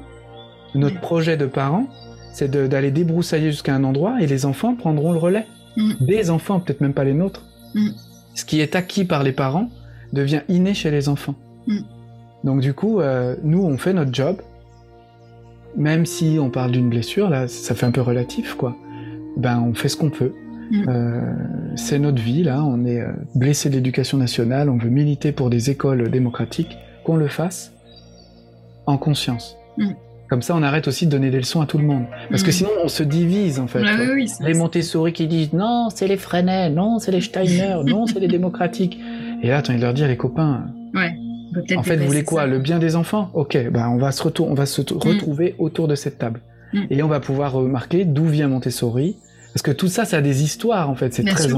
[0.75, 1.89] notre projet de parents
[2.33, 5.47] C'est d'aller débroussailler jusqu'à un endroit et les enfants prendront le relais.
[6.01, 7.43] Des enfants, peut-être même pas les nôtres
[8.37, 9.71] ce qui est acquis par les parents
[10.13, 11.35] devient inné chez les enfants.
[11.67, 11.81] Mm.
[12.45, 14.41] Donc du coup, euh, nous, on fait notre job,
[15.77, 18.77] même si on parle d'une blessure, là, ça fait un peu relatif, quoi.
[19.37, 20.33] Ben, on fait ce qu'on peut.
[20.71, 20.85] Mm.
[20.89, 21.35] Euh,
[21.77, 25.51] c'est notre vie, là, on est euh, blessé de l'éducation nationale, on veut militer pour
[25.51, 27.73] des écoles démocratiques, qu'on le fasse
[28.85, 29.57] en conscience.
[29.79, 29.93] Mm.
[30.29, 32.07] Comme ça, on arrête aussi de donner des leçons à tout le monde.
[32.31, 32.53] Parce que mm.
[32.53, 33.83] sinon, on se divise, en fait.
[34.41, 38.29] les Montessori qui disent non, c'est les Freinet, non, c'est les Steiner, non, c'est les
[38.29, 38.99] démocratiques.
[39.43, 40.67] Et là, attends, il leur dit, les copains.
[40.95, 41.17] Ouais.
[41.77, 43.31] En fait, vous voulez quoi Le bien des enfants?
[43.35, 44.99] Ok, ben on va se, on va se mm.
[44.99, 46.41] retrouver autour de cette table.
[46.73, 46.83] Mm.
[46.91, 49.17] Et on va pouvoir remarquer d'où vient Montessori.
[49.53, 51.15] Parce que tout ça, ça a des histoires, en fait.
[51.15, 51.49] C'est très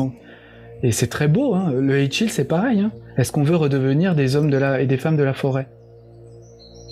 [0.83, 1.73] Et c'est très beau, hein.
[1.73, 2.81] Le Hitchhill, c'est pareil.
[2.81, 2.93] Hein.
[3.17, 4.81] Est-ce qu'on veut redevenir des hommes de la...
[4.81, 5.69] et des femmes de la forêt?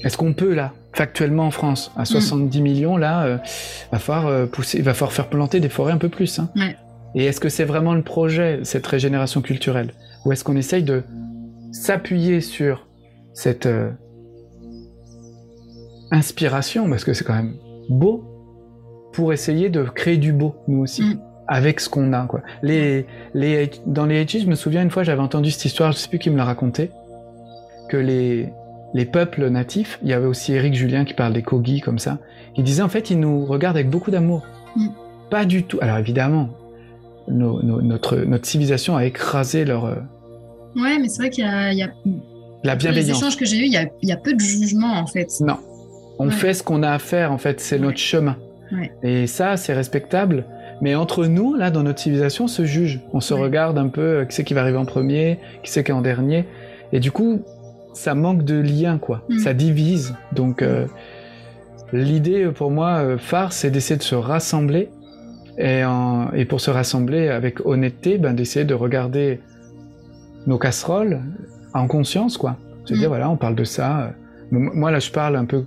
[0.07, 2.63] Est-ce qu'on peut, là factuellement en France, à 70 mm.
[2.63, 3.39] millions, là, euh,
[3.93, 6.39] va falloir euh, pousser, va falloir faire planter des forêts un peu plus.
[6.39, 6.49] Hein.
[7.15, 9.93] Et est-ce que c'est vraiment le projet, cette régénération culturelle?
[10.25, 11.03] Ou est-ce qu'on essaye de
[11.71, 12.87] s'appuyer sur
[13.35, 13.91] cette euh,
[16.11, 17.57] inspiration, parce que c'est quand même
[17.91, 18.25] beau,
[19.13, 21.21] pour essayer de créer du beau, nous aussi mm.
[21.47, 22.25] avec ce qu'on a.
[22.25, 22.41] Quoi?
[22.63, 25.99] Les, les, dans les Haïti, je me souviens une fois, j'avais entendu cette histoire, je
[25.99, 26.91] sais plus qui me l'a raconté,
[27.91, 28.49] que les,
[28.97, 32.19] les peuples natifs, il y avait aussi Eric Julien qui parle des Kogi comme ça,
[32.57, 34.47] il disait en fait, ils nous regardent avec beaucoup d'amour.
[34.75, 34.87] Mm.
[35.29, 35.79] Pas du tout.
[35.83, 36.49] Alors évidemment,
[37.29, 39.85] notre, notre civilisation a écrasé leur...
[39.85, 39.97] Euh,
[40.77, 41.91] ouais, mais c'est vrai qu'il y a...
[42.65, 43.07] La bienveillance.
[43.07, 45.29] Les échanges que j'ai eus, il y a, peu de jugement en fait.
[45.41, 45.59] Non.
[46.19, 48.37] On fait ce qu'on a à faire en fait, c'est notre chemin.
[49.03, 50.47] Et ça, c'est respectable.
[50.81, 53.01] Mais entre nous, là, dans notre civilisation, on se juge.
[53.13, 55.85] On se regarde un peu, euh, qui c'est qui va arriver en premier, qui c'est
[55.85, 56.45] qui est en dernier.
[56.93, 57.43] Et du coup,
[57.97, 59.23] ça manque de lien, quoi.
[59.29, 59.39] Mm.
[59.39, 60.15] Ça divise.
[60.33, 60.87] Donc, euh,
[61.93, 64.91] l'idée euh, pour moi, phare, c'est d'essayer de se rassembler.
[65.59, 65.83] Et,
[66.35, 69.41] et, pour se rassembler avec honnêteté, ben, d'essayer de regarder
[70.47, 71.23] nos casseroles
[71.73, 72.59] en conscience, quoi.
[72.85, 73.09] Se dire, mm.
[73.09, 74.13] voilà, on parle de ça.
[74.51, 75.65] Moi, là, je parle un peu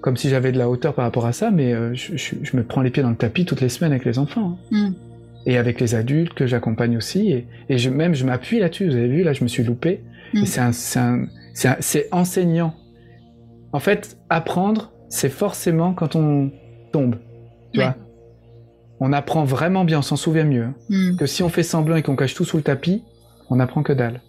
[0.00, 2.82] comme si j'avais de la hauteur par rapport à ça, mais euh, je, me prends
[2.82, 4.58] les pieds dans le tapis toutes les semaines avec les enfants.
[4.72, 4.90] Hein.
[4.90, 4.94] Mm.
[5.46, 7.32] Et avec les adultes que j'accompagne aussi.
[7.32, 8.86] Et, et je, même, je m'appuie là-dessus.
[8.88, 10.00] Vous avez vu, là, je me suis loupé.
[10.34, 10.44] Mm.
[11.80, 12.74] c'est enseignant.
[13.72, 16.50] En fait, apprendre, c'est forcément quand on
[16.92, 17.16] tombe.
[17.72, 17.96] Tu vois
[19.00, 20.64] On apprend vraiment bien, on s'en souvient mieux.
[20.64, 20.74] Hein.
[20.88, 21.16] Mm.
[21.16, 23.02] Que si on fait semblant et qu'on cache tout sous le tapis,
[23.48, 24.20] on apprend que dalle.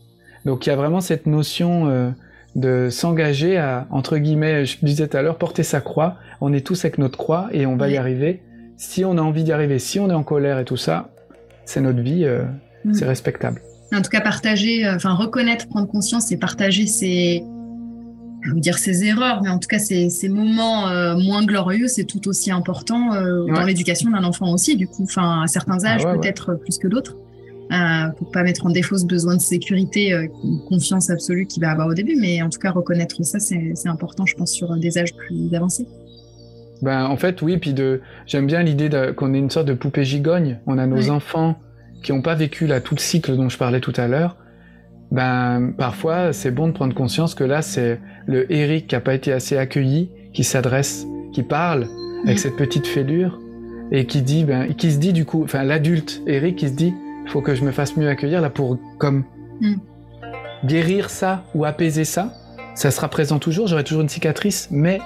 [0.46, 1.88] Donc il y a vraiment cette notion...
[1.88, 2.12] Euh,
[2.56, 6.18] de s'engager à, entre guillemets, je disais tout à l'heure, porter sa croix.
[6.42, 8.42] On est tous avec notre croix et on va y arriver.
[8.78, 11.12] Si on a envie d'y arriver, si on est en colère et tout ça,
[11.66, 12.44] c'est notre vie, euh,
[12.86, 12.94] mm.
[12.94, 13.62] c'est respectable.
[13.94, 17.44] En tout cas, partager, euh, enfin reconnaître, prendre conscience et partager ses,
[18.42, 22.06] je veux dire ses erreurs, mais en tout cas ces, moments euh, moins glorieux, c'est
[22.06, 23.10] tout aussi important
[23.48, 24.78] dans l'éducation d'un enfant aussi.
[24.78, 27.16] Du coup, enfin à certains ah âges peut-être plus que d'autres
[27.72, 30.28] euh, pour pas mettre en défaut ce besoin de sécurité, euh,
[30.68, 32.18] confiance absolue qu'il va avoir au début.
[32.20, 35.88] Mais en tout cas, reconnaître ça, c'est important, je pense, sur des âges plus avancés.
[36.82, 40.04] Ben, en fait, oui, puis de, j'aime bien l'idée qu'on ait une sorte de poupée
[40.04, 40.60] gigogne.
[40.68, 41.60] On a nos enfants
[42.04, 44.38] qui n'ont pas vécu là tout le cycle dont je parlais tout à l'heure.
[45.12, 49.14] Ben, parfois, c'est bon de prendre conscience que là, c'est le Eric qui a pas
[49.14, 51.88] été assez accueilli, qui s'adresse, qui parle
[52.24, 53.40] avec cette petite fêlure
[53.92, 56.94] et qui dit, ben, qui se dit du coup, enfin, l'adulte Eric qui se dit,
[57.28, 59.26] faut que je me fasse mieux accueillir là pour comme
[59.60, 59.76] hmm.
[60.66, 62.34] guérir ça ou apaiser ça.
[62.74, 65.00] Ça sera présent toujours, j'aurai toujours une cicatrice, mais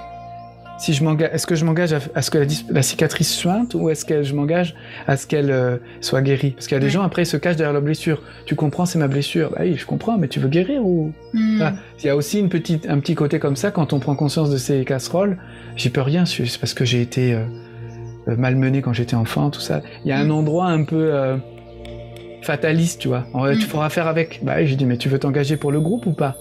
[0.78, 4.04] si je m'engage, est-ce que je m'engage à, ce que la, cicatrice sointe ou est-ce
[4.04, 4.74] que je m'engage
[5.06, 6.50] à ce qu'elle euh, soit guérie?
[6.50, 8.22] Parce qu'il y a des gens après ils se cachent derrière leur blessure.
[8.44, 9.50] Tu comprends, c'est ma blessure.
[9.50, 11.12] Bah oui, je comprends, mais tu veux guérir ou?
[11.32, 11.62] Hmm.
[12.00, 14.50] Il y a aussi une petite, un petit côté comme ça quand on prend conscience
[14.50, 15.38] de ces casseroles.
[15.76, 17.44] J'y peux rien, c'est parce que j'ai été euh,
[18.28, 19.82] euh, malmené quand j'étais enfant, tout ça.
[20.04, 20.32] Il y a un hmm.
[20.32, 21.38] endroit un peu
[22.42, 23.26] fataliste, tu vois.
[23.32, 23.60] Tu mm.
[23.62, 24.40] feras faire avec.
[24.42, 26.36] Bah, j'ai dit, mais tu veux t'engager pour le groupe ou pas?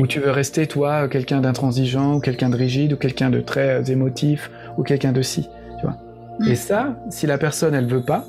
[0.00, 3.80] Ou tu veux rester, toi, quelqu'un d'intransigeant, ou quelqu'un de rigide, ou quelqu'un de très
[3.80, 5.96] euh, émotif, ou quelqu'un de si, tu vois.
[6.40, 6.48] Mm.
[6.48, 8.24] Et ça, si la personne, elle veut pas,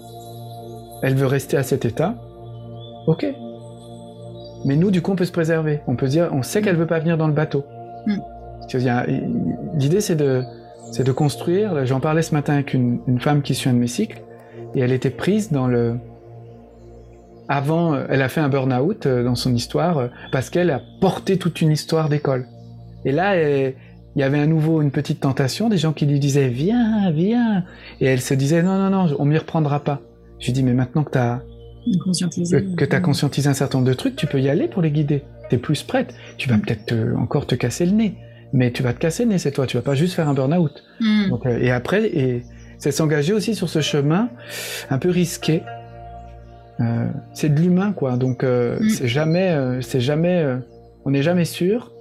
[1.03, 2.16] elle veut rester à cet état,
[3.07, 3.26] ok.
[4.66, 5.82] Mais nous, du coup, on peut se préserver.
[5.88, 7.66] On peut dire, on sait qu'elle veut pas venir dans le bateau.
[8.05, 8.18] Mm.
[9.76, 10.43] L'idée, c'est de,
[10.91, 11.86] c'est de construire.
[11.86, 14.22] J'en parlais ce matin avec une, une femme qui suit un de mes cycles,
[14.76, 15.95] et elle était prise dans le,
[17.50, 20.82] avant, euh, elle a fait un burn-out euh, dans son histoire euh, parce qu'elle a
[21.02, 22.45] porté toute une histoire d'école.
[23.06, 23.74] Et là, il
[24.18, 27.64] y avait à nouveau une petite tentation, des gens qui lui disaient viens, viens,
[28.02, 30.02] et elle se disait non, non, non, on m'y reprendra pas.
[30.39, 31.41] Je lui dis mais maintenant que tu as
[32.78, 35.24] que, as conscientisé un certain nombre de trucs, tu peux y aller pour les guider.
[35.50, 36.14] Tu es plus prête.
[36.38, 36.62] Tu vas mm.
[36.62, 38.18] peut-être encore te casser le nez,
[38.52, 39.66] mais tu vas te casser le nez, c'est toi.
[39.66, 40.84] Tu vas pas juste faire un burn-out.
[41.00, 41.34] Mm.
[41.62, 42.43] et après, et
[42.78, 44.30] c'est s'engager aussi sur ce chemin
[44.89, 45.64] un peu risqué
[47.34, 48.18] c'est de l'humain, quoi.
[48.18, 48.90] Donc, euh, mm.
[48.90, 50.46] c'est jamais, euh, c'est jamais,
[51.06, 51.92] on n'est jamais sûr.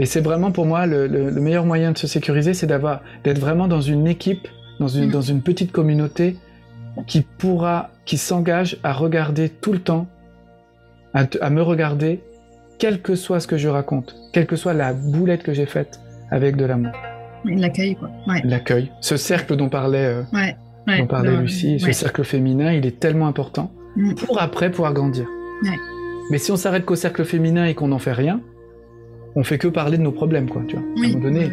[0.00, 3.66] Et c'est vraiment pour moi le, meilleur moyen de se sécuriser, c'est d'avoir, d'être vraiment
[3.66, 4.46] dans une équipe,
[4.80, 5.12] dans une, mm.
[5.12, 6.36] dans une petite communauté
[7.06, 10.06] qui pourra, qui s'engage à regarder tout le temps,
[11.14, 12.22] à, me regarder,
[12.78, 16.00] quel que soit ce que je raconte, quelle que soit la boulette que j'ai faite,
[16.30, 16.92] avec de l'amour.
[17.44, 18.10] L'accueil, quoi.
[18.44, 18.90] L'accueil.
[19.00, 20.56] Ce cercle dont parlait ouais
[20.88, 24.14] on parlait Lucie, ce cercle féminin, il est tellement important mm.
[24.14, 25.26] pour après pouvoir grandir.
[26.30, 28.40] Mais si on s'arrête qu'au cercle féminin et qu'on n'en fait rien,
[29.34, 30.84] on fait que parler de nos problèmes, quoi, tu vois.
[30.84, 31.50] à un moment donné.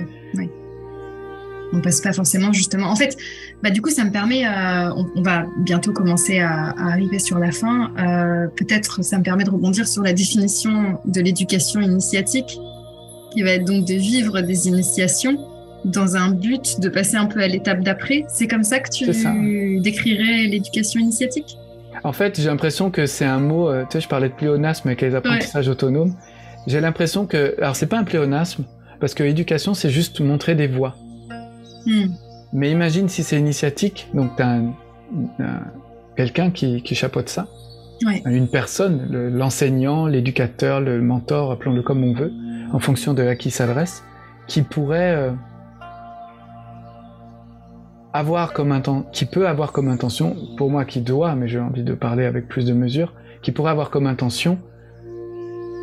[1.73, 2.87] On passe pas forcément justement.
[2.87, 3.17] En fait,
[3.63, 4.45] bah du coup, ça me permet.
[4.45, 7.91] Euh, on, va bientôt commencer à, arriver sur la fin.
[7.97, 12.59] Euh, peut-être, ça me permet de rebondir sur la définition de l'éducation initiatique,
[13.33, 15.37] qui va être donc de vivre des initiations
[15.85, 18.25] dans un but de passer un peu à l'étape d'après.
[18.27, 21.57] C'est comme ça que tu décrirais l'éducation initiatique?
[22.03, 24.87] En fait, j'ai l'impression que c'est un mot, euh, tu sais, je parlais de pléonasme
[24.87, 26.13] avec les apprentissages autonomes.
[26.67, 28.65] J'ai l'impression que, alors c'est pas un pléonasme,
[28.99, 30.95] parce que l'éducation, c'est juste montrer des voies.
[31.85, 32.07] Hmm.
[32.53, 34.59] Mais imagine si c'est initiatique, donc tu as
[36.17, 37.47] quelqu'un qui, qui chapeaute ça.
[38.25, 42.31] Une personne, l'enseignant, l'éducateur, le mentor, appelons-le comme on veut,
[42.73, 44.03] en fonction de à qui s'adresse,
[44.47, 45.31] qui pourrait euh,
[48.15, 51.93] avoir comme qui peut avoir comme intention, pour moi qui doit, mais j'ai envie de
[51.93, 54.57] parler avec plus de mesure, qui pourrait avoir comme intention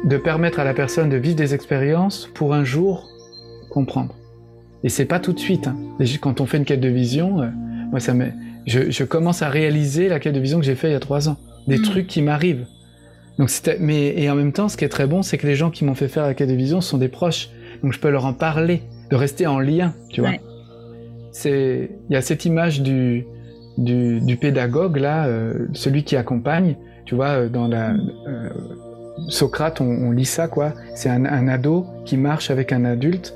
[0.05, 3.07] de permettre à la personne de vivre des expériences pour un jour
[3.71, 4.15] comprendre.
[4.83, 5.69] Et c'est pas tout de suite.
[5.69, 5.77] Hein.
[6.21, 7.49] Quand on fait une quête de vision, euh,
[7.91, 8.31] moi, ça me,
[8.67, 11.01] je, je, commence à réaliser la quête de vision que j'ai fait il y a
[11.01, 11.37] trois ans.
[11.69, 11.83] Des mm.
[11.83, 12.67] trucs qui m'arrivent.
[13.39, 15.71] Donc, mais, et en même temps, ce qui est très bon, c'est que les gens
[15.71, 17.51] qui m'ont fait faire la quête de vision sont des proches.
[17.83, 20.33] Donc, je peux leur en parler, de rester en lien, tu vois.
[21.33, 23.27] C'est, il y a cette image du,
[23.79, 27.95] du, du pédagogue, là, euh, celui qui accompagne, tu vois, euh, dans la,
[28.27, 28.51] euh,
[29.29, 30.73] Socrate, on, on, lit ça, quoi.
[30.95, 33.35] C'est un, un, ado qui marche avec un adulte,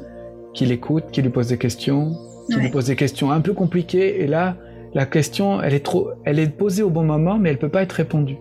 [0.55, 2.13] qui l'écoute, qui lui pose des questions,
[2.51, 4.57] qui lui pose des questions un peu compliquées, et là,
[4.95, 7.83] la question, elle est trop, elle est posée au bon moment, mais elle peut pas
[7.83, 8.39] être répondue.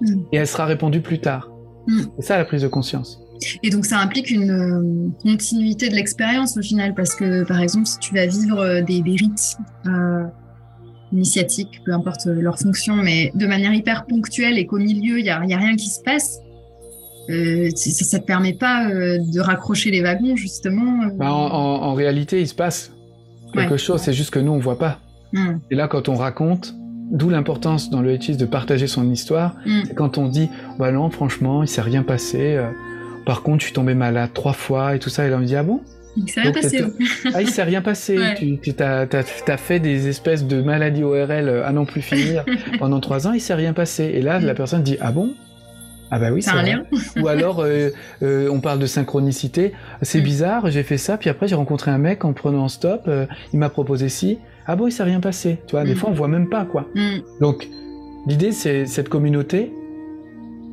[0.00, 0.20] Mm.
[0.32, 1.50] Et elle sera répondue plus tard.
[1.86, 2.00] Mm.
[2.16, 3.25] C'est ça la prise de conscience.
[3.62, 7.86] Et donc ça implique une euh, continuité de l'expérience au final, parce que par exemple,
[7.86, 9.56] si tu vas vivre euh, des, des rites
[9.86, 10.24] euh,
[11.12, 15.30] initiatiques, peu importe leur fonction, mais de manière hyper ponctuelle et qu'au milieu, il n'y
[15.30, 16.40] a, rien qui se passe,
[17.30, 21.06] euh, ça ne te permet pas euh, de raccrocher les wagons, justement.
[21.16, 22.92] Bah, en, en, en, réalité, il se passe
[23.52, 23.78] quelque ouais.
[23.78, 25.00] chose, c'est juste que nous, on voit pas.
[25.32, 25.56] Mm.
[25.70, 26.74] Et là, quand on raconte,
[27.10, 29.80] d'où l'importance dans le de partager son histoire, mm.
[29.86, 32.56] c'est quand on dit, bah non, franchement, il s'est rien passé.
[32.56, 32.70] Euh,
[33.26, 35.26] par contre, je suis tombé malade trois fois et tout ça.
[35.26, 35.82] Et là, on me dit, ah bon?
[36.16, 36.84] Il s'est rien passé.
[37.34, 38.16] ah, il s'est rien passé.
[38.16, 38.34] Ouais.
[38.36, 42.44] Tu, tu as, as, fait des espèces de maladies ORL à non plus finir
[42.78, 44.04] pendant trois ans, il s'est rien passé.
[44.14, 44.46] Et là, mm.
[44.46, 45.34] la personne dit, ah bon?
[46.10, 46.84] Ah bah oui, c'est un lien?
[47.20, 47.90] Ou alors euh,
[48.22, 49.72] euh, on parle de synchronicité.
[50.02, 50.24] C'est mm.
[50.24, 53.58] bizarre, j'ai fait ça, puis après j'ai rencontré un mec en prenant stop, euh, il
[53.58, 54.38] m'a proposé ci.
[54.66, 55.58] Ah bon, il s'est rien passé.
[55.66, 55.88] Tu vois, mm.
[55.88, 56.86] des fois on voit même pas quoi.
[56.94, 57.18] Mm.
[57.40, 57.68] Donc
[58.26, 59.72] l'idée c'est cette communauté.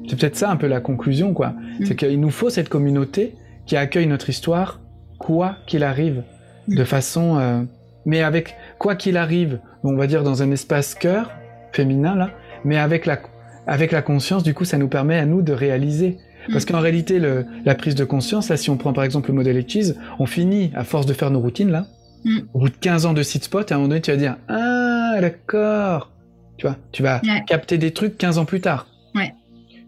[0.07, 1.49] C'est peut-être ça un peu la conclusion quoi.
[1.49, 1.85] Mm.
[1.85, 3.35] C'est qu'il nous faut cette communauté
[3.65, 4.81] qui accueille notre histoire
[5.19, 6.23] quoi qu'il arrive,
[6.67, 6.75] Mm.
[6.75, 7.61] de façon, euh,
[8.05, 11.31] mais avec quoi qu'il arrive, on va dire dans un espace cœur
[11.71, 12.31] féminin là,
[12.63, 13.19] mais avec la
[13.65, 16.17] avec la conscience, du coup, ça nous permet à nous de réaliser.
[16.51, 19.35] Parce qu'en réalité, le, la prise de conscience, là, si on prend par exemple le
[19.35, 21.87] modèle Cheese, on finit, à force de faire nos routines, là,
[22.25, 22.39] mm.
[22.53, 24.35] au bout de 15 ans de site spot, à un moment donné, tu vas dire,
[24.49, 26.11] ah, d'accord.
[26.57, 27.45] Tu vois, tu vas ouais.
[27.47, 28.87] capter des trucs 15 ans plus tard.
[29.15, 29.31] Ouais.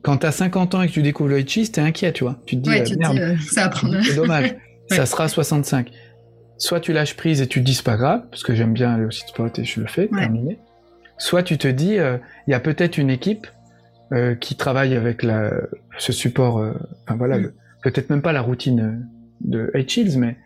[0.05, 2.37] Quand t'as 50 ans et que tu découvres le Cheese, t'es inquiet, tu vois.
[2.45, 3.71] Tu te dis, ouais, euh, tu merde, dis, euh, ça
[4.03, 4.55] c'est dommage.
[4.87, 5.89] Ça sera 65.
[6.59, 8.93] Soit tu lâches prise et tu te dis, c'est pas grave, parce que j'aime bien
[8.93, 10.59] aller au site spot et je le fais, terminé.
[11.17, 13.47] Soit tu te dis, euh, il y a peut-être une équipe
[14.11, 15.51] euh, qui travaille avec la,
[15.97, 17.51] ce support, euh, enfin voilà, mm.
[17.81, 19.09] peut-être même pas la routine
[19.41, 20.37] de H-Shields, mais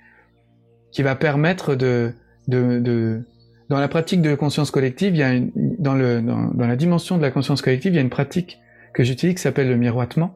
[0.93, 2.13] qui va permettre de,
[2.47, 3.23] de, de,
[3.67, 6.77] dans la pratique de conscience collective, il y a une, dans, le, dans, dans, la
[6.77, 8.59] dimension de la conscience collective, il y a une pratique
[8.93, 10.35] que j'utilise qui s'appelle le miroitement,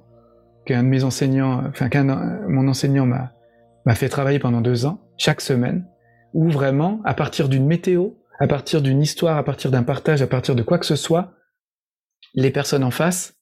[0.66, 2.04] qu'un de mes enseignants, enfin qu'un
[2.48, 3.34] mon enseignant m'a
[3.86, 5.86] m'a fait travailler pendant deux ans, chaque semaine,
[6.34, 10.28] où vraiment, à partir d'une météo, à partir d'une histoire, à partir d'un partage, à
[10.28, 11.34] partir de quoi que ce soit,
[12.34, 13.38] les personnes en face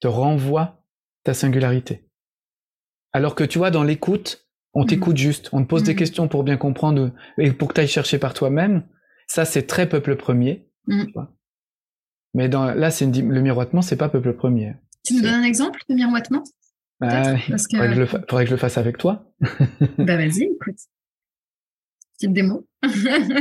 [0.00, 0.84] te renvoient
[1.24, 2.08] ta singularité.
[3.12, 5.18] Alors que tu vois, dans l'écoute, on t'écoute mmh.
[5.18, 8.18] juste, on te pose des questions pour bien comprendre et pour que tu ailles chercher
[8.18, 8.86] par toi-même.
[9.26, 10.68] Ça, c'est très peuple premier.
[10.86, 11.06] Mmh.
[12.38, 14.76] Mais dans, là, c'est le miroitement, c'est pas peuple premier.
[15.04, 16.44] Tu nous donnes un exemple de miroitement?
[17.00, 17.76] Bah, Parce que...
[17.76, 19.24] faudrait, que je le faudrait que je le fasse avec toi.
[19.98, 20.76] bah vas-y, écoute.
[22.14, 22.64] Petite démo,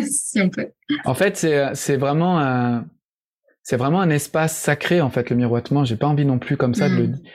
[0.01, 0.69] si on peut.
[1.05, 2.87] En fait, c'est vraiment un
[3.61, 5.85] c'est vraiment un espace sacré en fait le miroitement.
[5.85, 6.95] J'ai pas envie non plus comme ça mmh.
[6.95, 7.31] de le dire.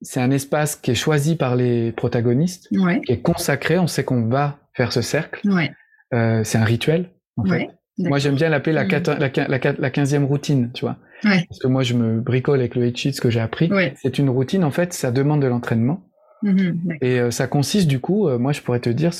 [0.00, 3.02] C'est un espace qui est choisi par les protagonistes, ouais.
[3.02, 3.78] qui est consacré.
[3.78, 5.46] On sait qu'on va faire ce cercle.
[5.46, 5.74] Ouais.
[6.14, 7.10] Euh, c'est un rituel.
[7.36, 7.70] En ouais, fait.
[7.98, 9.18] Moi, j'aime bien l'appeler la, mmh.
[9.48, 10.96] la, la, routine, tu vois.
[11.24, 11.44] Ouais.
[11.48, 13.70] Parce que moi, je me bricole avec le H-Sheet, ce que j'ai appris.
[13.70, 13.94] Ouais.
[13.96, 16.08] C'est une routine, en fait, ça demande de l'entraînement.
[16.42, 19.12] Mmh, et euh, ça consiste, du coup, euh, moi, je pourrais te dire,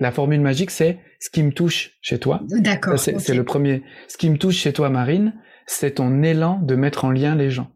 [0.00, 2.40] la formule magique, c'est ce qui me touche chez toi.
[2.48, 2.98] D'accord.
[2.98, 3.34] C'est okay.
[3.34, 3.82] le premier.
[4.08, 5.34] Ce qui me touche chez toi, Marine,
[5.66, 7.70] c'est ton élan de mettre en lien les gens,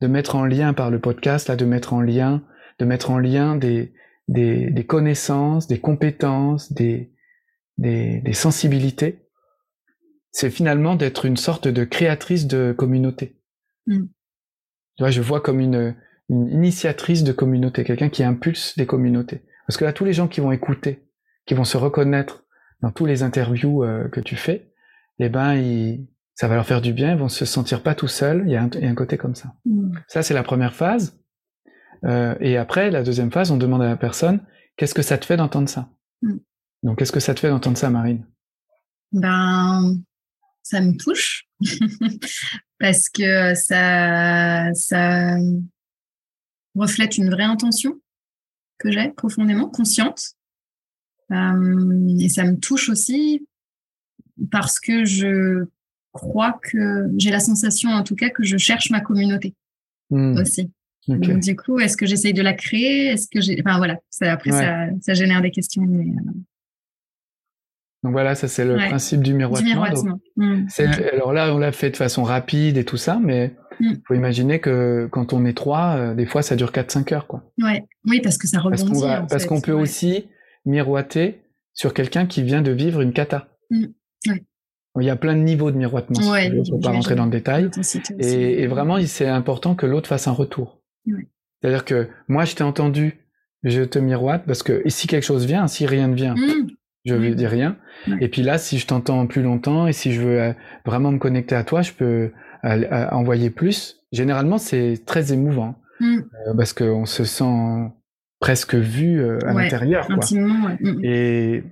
[0.00, 2.42] de mettre en lien par le podcast, là, de mettre en lien,
[2.80, 3.92] de mettre en lien des,
[4.26, 7.12] des, des connaissances, des compétences, des,
[7.78, 9.26] des, des sensibilités.
[10.32, 13.36] C'est finalement d'être une sorte de créatrice de communauté.
[13.86, 14.04] Mm.
[14.96, 15.96] Tu vois, je vois comme une,
[16.28, 19.42] une initiatrice de communauté, quelqu'un qui impulse des communautés.
[19.66, 21.08] Parce que là, tous les gens qui vont écouter,
[21.46, 22.44] qui vont se reconnaître
[22.82, 24.72] dans tous les interviews euh, que tu fais,
[25.18, 28.08] eh ben, ils, ça va leur faire du bien, ils vont se sentir pas tout
[28.08, 29.54] seuls, il y a un, y a un côté comme ça.
[29.66, 29.92] Mm.
[30.08, 31.20] Ça, c'est la première phase.
[32.04, 34.40] Euh, et après, la deuxième phase, on demande à la personne,
[34.76, 35.90] qu'est-ce que ça te fait d'entendre ça?
[36.22, 36.36] Mm.
[36.84, 38.24] Donc, qu'est-ce que ça te fait d'entendre ça, Marine?
[39.12, 40.00] Ben,
[40.62, 41.46] ça me touche,
[42.78, 45.36] parce que ça, ça
[46.74, 48.00] reflète une vraie intention
[48.78, 50.34] que j'ai profondément, consciente.
[51.32, 53.46] Euh, et ça me touche aussi
[54.50, 55.66] parce que je
[56.12, 59.54] crois que j'ai la sensation, en tout cas, que je cherche ma communauté
[60.10, 60.38] mmh.
[60.38, 60.70] aussi.
[61.08, 61.18] Okay.
[61.28, 63.06] Donc, du coup, est-ce que j'essaye de la créer?
[63.06, 63.60] Est-ce que j'ai.
[63.64, 63.98] Enfin, voilà.
[64.10, 64.58] Ça, après, ouais.
[64.58, 65.82] ça, ça, génère des questions.
[65.82, 66.32] Mais, euh...
[68.02, 69.86] Donc voilà, ça c'est le principe du miroitement.
[70.36, 70.66] Mm.
[71.12, 74.02] Alors là, on l'a fait de façon rapide et tout ça, mais il mm.
[74.06, 77.26] faut imaginer que quand on est trois, euh, des fois ça dure 4-5 heures.
[77.26, 77.44] Quoi.
[77.62, 77.84] Ouais.
[78.06, 79.02] Oui, parce que ça rebondit.
[79.28, 80.28] Parce qu'on peut aussi
[80.64, 81.42] miroiter
[81.74, 83.48] sur quelqu'un qui vient de vivre une cata.
[83.70, 83.86] Mm.
[84.98, 86.18] Il y a plein de niveaux de miroitement.
[86.30, 87.70] Ouais, ne faut pas rentrer dans le détail.
[88.18, 90.82] Et, et, vraiment, c'est important que l'autre fasse un retour.
[91.06, 93.20] C'est-à-dire que moi, je t'ai entendu,
[93.62, 96.34] je te miroite parce que si quelque chose vient, si rien ne vient,
[97.04, 97.76] je ne dis rien.
[98.20, 100.52] Et puis là, si je t'entends plus longtemps et si je veux euh,
[100.84, 102.30] vraiment me connecter à toi, je peux
[102.64, 104.02] euh, envoyer plus.
[104.12, 106.18] Généralement, c'est très émouvant mm.
[106.18, 107.90] euh, parce qu'on se sent
[108.38, 110.08] presque vu à l'intérieur.
[110.10, 111.04] Mm.
[111.04, 111.62] Et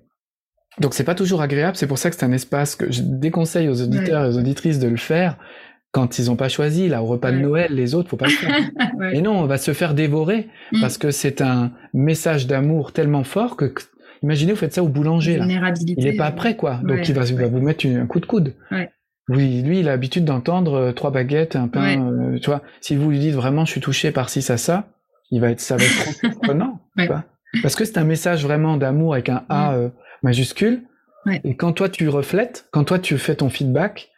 [0.80, 1.76] donc, c'est pas toujours agréable.
[1.76, 4.78] C'est pour ça que c'est un espace que je déconseille aux auditeurs et aux auditrices
[4.78, 5.36] de le faire
[5.90, 8.32] quand ils n'ont pas choisi, là, au repas de Noël, les autres, faut pas le
[8.32, 8.54] faire.
[9.14, 10.80] Et non, on va se faire dévorer mm.
[10.80, 13.72] parce que c'est un message d'amour tellement fort que
[14.22, 15.38] Imaginez, vous faites ça au boulanger.
[15.38, 15.46] Là.
[15.86, 16.80] Il n'est pas prêt, quoi.
[16.82, 18.54] Donc, il, va, vous mettre un coup de coude.
[19.28, 22.10] Oui, lui, il a l'habitude d'entendre euh, trois baguettes, un pain.
[22.10, 24.88] Euh, tu vois, si vous lui dites vraiment, je suis touché par ci, ça, ça,
[25.30, 26.80] il va être, ça va être trop surprenant.
[27.62, 29.90] Parce que c'est un message vraiment d'amour avec un A euh,
[30.22, 30.82] majuscule.
[31.44, 34.08] Et quand toi, tu reflètes, quand toi, tu fais ton feedback,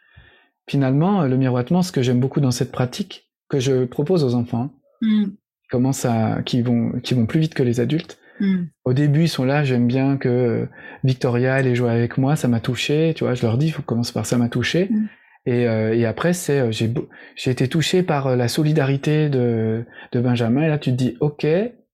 [0.69, 4.71] finalement, le miroitement, ce que j'aime beaucoup dans cette pratique, que je propose aux enfants,
[5.01, 5.25] mmh.
[5.69, 8.65] qui, à, qui, vont, qui vont plus vite que les adultes, Hmm.
[8.85, 10.65] Au début, ils sont là, j'aime bien que euh,
[11.03, 13.71] Victoria elle ait joué avec moi, ça m'a touché, tu vois, je leur dis, il
[13.71, 14.89] faut commencer par ça m'a touché.
[14.89, 15.05] Hmm.
[15.45, 16.91] Et, euh, et, après, c'est euh, j'ai
[17.35, 20.63] j'ai été touché par la solidarité de, de Benjamin.
[20.63, 21.45] Et là, tu te dis, ok,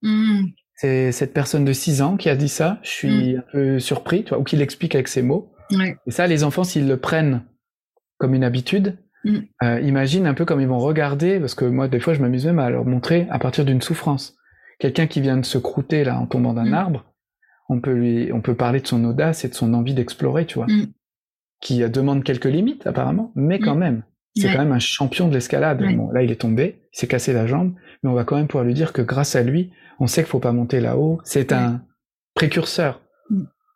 [0.01, 0.43] hmm.
[0.75, 2.79] c'est cette personne de 6 ans qui a dit ça.
[2.81, 5.53] Je suis un peu surpris, tu vois, ou qui l'explique avec ses mots.
[6.05, 7.43] Et ça, les enfants, s'ils le prennent
[8.19, 8.97] comme une habitude,
[9.61, 12.59] imagine un peu comme ils vont regarder, parce que moi, des fois, je m'amuse même
[12.59, 14.36] à leur montrer à partir d'une souffrance.
[14.80, 16.73] Quelqu'un qui vient de se croûter là en tombant d'un mm.
[16.73, 17.05] arbre,
[17.69, 20.55] on peut lui, on peut parler de son audace et de son envie d'explorer, tu
[20.55, 20.88] vois, mm.
[21.61, 23.80] qui demande quelques limites apparemment, mais quand mm.
[23.80, 24.03] même,
[24.36, 25.84] c'est quand même un champion de l'escalade.
[25.95, 27.73] Bon, là, il est tombé, il s'est cassé la jambe,
[28.03, 30.30] mais on va quand même pouvoir lui dire que grâce à lui, on sait qu'il
[30.30, 31.19] faut pas monter là-haut.
[31.23, 31.82] C'est un
[32.36, 33.01] précurseur.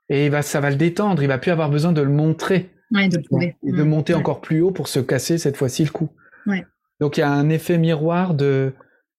[0.09, 1.23] Et il va, ça va le détendre.
[1.23, 2.69] Il va plus avoir besoin de le montrer.
[2.91, 3.21] de
[3.63, 6.09] Et de monter encore plus haut pour se casser cette fois-ci le cou.
[6.99, 8.73] Donc il y a un effet miroir de,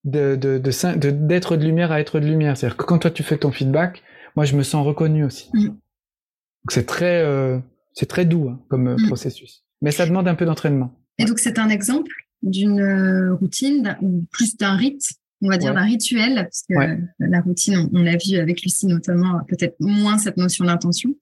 [0.04, 2.56] de, de, de, d'être de lumière à être de lumière.
[2.56, 4.02] C'est-à-dire que quand toi tu fais ton feedback,
[4.36, 5.50] moi je me sens reconnu aussi.
[5.54, 5.66] Mm.
[5.66, 7.58] Donc c'est très, euh,
[7.94, 9.06] c'est très doux hein, comme euh, mm.
[9.06, 9.64] processus.
[9.80, 10.94] Mais ça demande un peu d'entraînement.
[11.18, 15.04] Et donc c'est un exemple d'une euh, routine, ou plus d'un rite,
[15.42, 16.74] on va dire d'un rituel, parce que
[17.20, 21.14] la routine, on, on l'a vu avec Lucie notamment, peut-être moins cette notion d'intention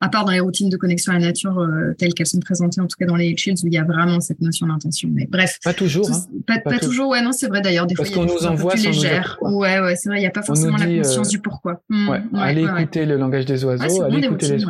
[0.00, 2.80] à part dans les routines de connexion à la nature euh, telles qu'elles sont présentées,
[2.80, 5.10] en tout cas dans les Shields, où il y a vraiment cette notion d'intention.
[5.12, 5.58] Mais bref.
[5.62, 6.10] Pas toujours.
[6.10, 6.58] hein.
[6.64, 7.86] pas, toujours, ouais, non, c'est vrai d'ailleurs.
[7.86, 9.38] Des Parce qu'on nous envoie plus légère.
[9.42, 11.82] Ouais, ouais, c'est vrai, il n'y a pas forcément la conscience euh, du pourquoi.
[11.90, 14.64] Mmh, ouais, allez écouter le langage des oiseaux, allez écouter les.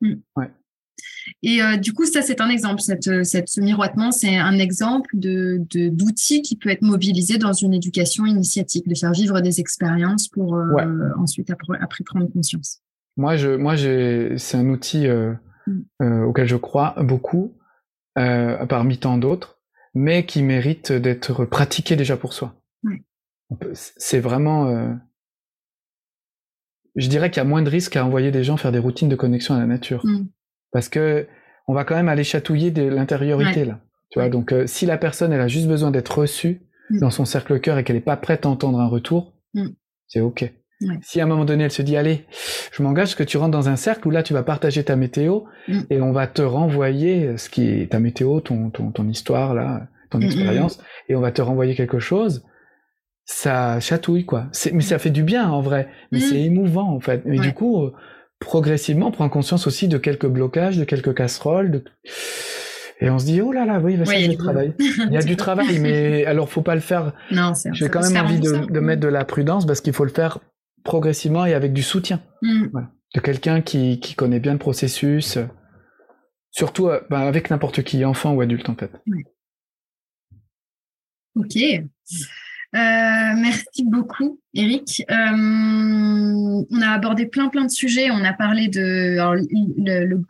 [0.00, 0.14] Mmh.
[0.36, 0.50] Ouais.
[1.42, 2.80] Et euh, du coup, ça, c'est un exemple.
[2.80, 5.60] Cette, cette, ce miroitement, c'est un exemple de,
[5.90, 10.58] d'outils qui peut être mobilisé dans une éducation initiatique, de faire vivre des expériences pour
[11.18, 12.80] ensuite après, après prendre conscience.
[13.20, 15.34] Moi, je, moi, j'ai, c'est un outil euh,
[15.66, 15.80] mm.
[16.02, 17.54] euh, auquel je crois beaucoup,
[18.16, 19.60] euh, parmi tant d'autres,
[19.92, 22.54] mais qui mérite d'être pratiqué déjà pour soi.
[23.74, 24.94] C'est vraiment, euh,
[26.96, 29.10] je dirais qu'il y a moins de risques à envoyer des gens faire des routines
[29.10, 30.26] de connexion à la nature, mm.
[30.72, 31.28] parce que
[31.68, 33.80] on va quand même aller chatouiller de l'intériorité là.
[34.10, 37.00] Tu vois, donc si la personne elle a juste besoin d'être reçue mm.
[37.00, 39.34] dans son cercle cœur et qu'elle n'est pas prête à entendre un retour,
[40.06, 40.50] c'est ok.
[41.02, 42.26] Si à un moment donné elle se dit allez,
[42.72, 45.42] je m'engage que tu rentres dans un cercle où là tu vas partager ta météo
[45.68, 45.80] mm.
[45.90, 49.88] et on va te renvoyer ce qui est ta météo, ton ton, ton histoire là,
[50.10, 52.44] ton mm, mm, expérience et on va te renvoyer quelque chose.
[53.24, 54.46] Ça chatouille quoi.
[54.72, 57.22] Mais ça fait du bien en vrai, mais c'est émouvant en fait.
[57.26, 57.92] Et du coup, euh,
[58.40, 61.84] progressivement, on prend conscience aussi de quelques blocages, de quelques casseroles, de...
[63.02, 64.74] Et on se dit, oh là là, oui, ça, du travail.
[64.78, 67.12] il y a du travail, mais alors faut pas le faire.
[67.30, 70.10] Non, J'ai quand même envie de, de, mettre de la prudence parce qu'il faut le
[70.10, 70.40] faire
[70.84, 72.22] progressivement et avec du soutien.
[72.42, 72.68] Mm.
[73.14, 75.38] De quelqu'un qui, qui, connaît bien le processus,
[76.50, 78.90] surtout euh, bah, avec n'importe qui, enfant ou adulte en fait.
[81.34, 81.56] Ok.
[81.56, 85.02] Euh, merci beaucoup, Eric.
[85.10, 88.10] Euh, on a abordé plein plein de sujets.
[88.12, 89.16] On a parlé de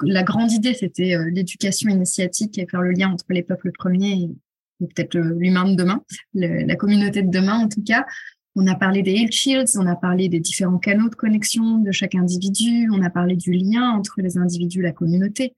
[0.07, 4.31] la grande idée, c'était l'éducation initiatique et faire le lien entre les peuples premiers
[4.81, 8.07] et, peut-être l'humain de demain, la communauté de demain en tout cas.
[8.63, 11.93] On a parlé des health shields, on a parlé des différents canaux de connexion de
[11.93, 15.57] chaque individu, on a parlé du lien entre les individus et la communauté.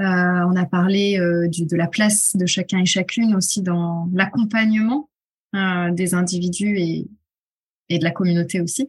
[0.00, 5.10] Euh, on a parlé euh, de la place de chacun et chacune aussi dans l'accompagnement
[5.56, 8.88] euh, des individus et, de la communauté aussi.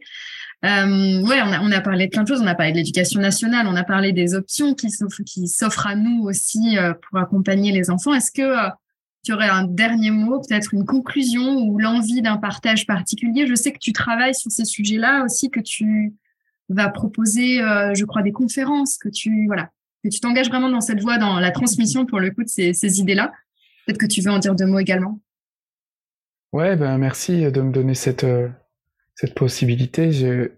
[0.62, 2.40] On a, parlé de plein de choses.
[2.40, 6.22] On a parlé de l'éducation nationale, on a parlé des options qui s'offrent, à nous
[6.22, 8.14] aussi pour accompagner les enfants.
[8.14, 8.70] Est-ce que
[9.24, 13.46] tu aurais un dernier mot, peut-être une conclusion ou l'envie d'un partage particulier?
[13.46, 16.14] Je sais que tu travailles sur ces sujets-là aussi, que tu
[16.68, 19.70] vas proposer, euh, je crois, des conférences, que tu voilà,
[20.02, 23.00] que tu t'engages vraiment dans cette voie, dans la transmission pour le coup de ces,
[23.00, 23.32] idées-là.
[23.86, 25.20] Peut-être que tu veux en dire deux mots également.
[26.52, 28.26] Ouais, ben merci de me donner cette
[29.20, 30.12] cette possibilité.
[30.12, 30.50] Je,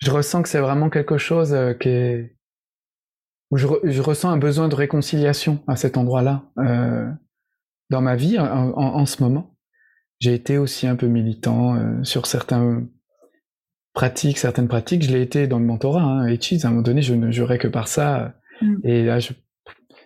[0.00, 2.36] je ressens que c'est vraiment quelque chose euh, qui est
[3.50, 7.10] où je, je, ressens un besoin de réconciliation à cet endroit-là euh,
[7.90, 8.46] dans ma vie en,
[8.76, 9.56] en, ce moment.
[10.20, 12.88] J'ai été aussi un peu militant euh, sur certaines
[13.92, 15.02] pratiques, certaines pratiques.
[15.02, 16.02] Je l'ai été dans le mentorat.
[16.02, 18.34] Hein, et à un moment donné, je ne jurais que par ça.
[18.62, 18.76] Mm.
[18.84, 19.32] Et là, je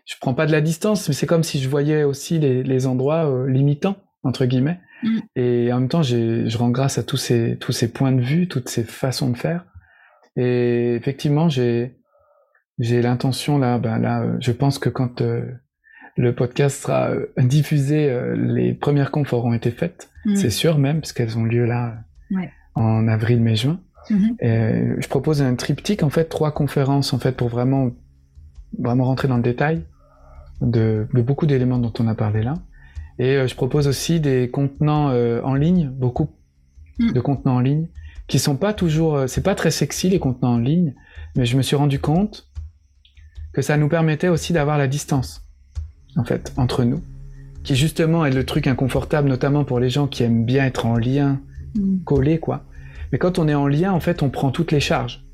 [0.07, 2.87] je prends pas de la distance, mais c'est comme si je voyais aussi les, les
[2.87, 4.81] endroits euh, limitants entre guillemets.
[5.03, 5.19] Mm.
[5.37, 8.49] Et en même temps, je rends grâce à tous ces, tous ces points de vue,
[8.49, 9.67] toutes ces façons de faire.
[10.37, 11.97] Et effectivement, j'ai,
[12.79, 15.43] j'ai l'intention là, ben là, je pense que quand euh,
[16.17, 20.37] le podcast sera euh, diffusé, euh, les premières confs auront été faites, mm.
[20.37, 21.97] c'est sûr même, parce qu'elles ont lieu là
[22.31, 22.51] ouais.
[22.75, 23.81] en avril, mai, juin.
[24.11, 24.37] Mm-hmm.
[24.41, 27.91] Et je propose un triptyque, en fait, trois conférences, en fait, pour vraiment,
[28.79, 29.85] vraiment rentrer dans le détail
[30.61, 32.55] de, de beaucoup d'éléments dont on a parlé là.
[33.19, 36.31] Et euh, je propose aussi des contenants euh, en ligne, beaucoup
[36.99, 37.13] mm.
[37.13, 37.89] de contenants en ligne,
[38.27, 40.95] qui sont pas toujours, euh, c'est pas très sexy les contenants en ligne,
[41.37, 42.49] mais je me suis rendu compte
[43.55, 45.47] que ça nous permettait aussi d'avoir la distance,
[46.17, 47.03] en fait, entre nous,
[47.63, 50.97] qui justement est le truc inconfortable, notamment pour les gens qui aiment bien être en
[50.97, 51.41] lien,
[51.75, 51.99] mm.
[52.05, 52.65] collé, quoi.
[53.13, 55.25] Mais quand on est en lien, en fait, on prend toutes les charges.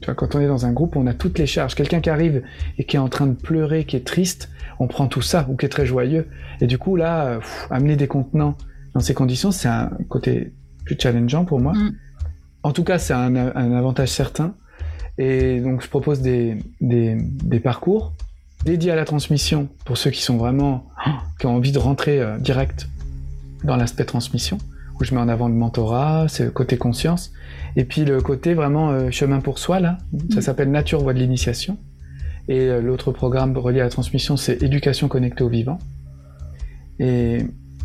[0.00, 1.74] Tu vois, quand on est dans un groupe, on a toutes les charges.
[1.74, 2.42] Quelqu'un qui arrive
[2.78, 5.56] et qui est en train de pleurer, qui est triste, on prend tout ça, ou
[5.56, 6.28] qui est très joyeux.
[6.60, 7.40] Et du coup, là,
[7.70, 8.56] amener des contenants
[8.94, 10.52] dans ces conditions, c'est un côté
[10.84, 11.74] plus challengeant pour moi.
[11.74, 11.92] Mm.
[12.62, 14.54] En tout cas, c'est un, avantage certain.
[15.18, 18.12] Et donc, je propose des, des, des, parcours
[18.64, 20.88] dédiés à la transmission pour ceux qui sont vraiment,
[21.40, 22.88] qui ont envie de rentrer euh, direct
[23.64, 24.58] dans l'aspect transmission,
[25.00, 27.32] où je mets en avant le mentorat, c'est le côté conscience.
[27.76, 29.98] Et puis le côté vraiment euh, chemin pour soi, là,
[30.30, 30.40] ça mm.
[30.40, 31.78] s'appelle Nature Voie de l'initiation.
[32.48, 35.78] Et euh, l'autre programme relié à la transmission, c'est Éducation connectée au vivant.
[37.00, 37.38] Et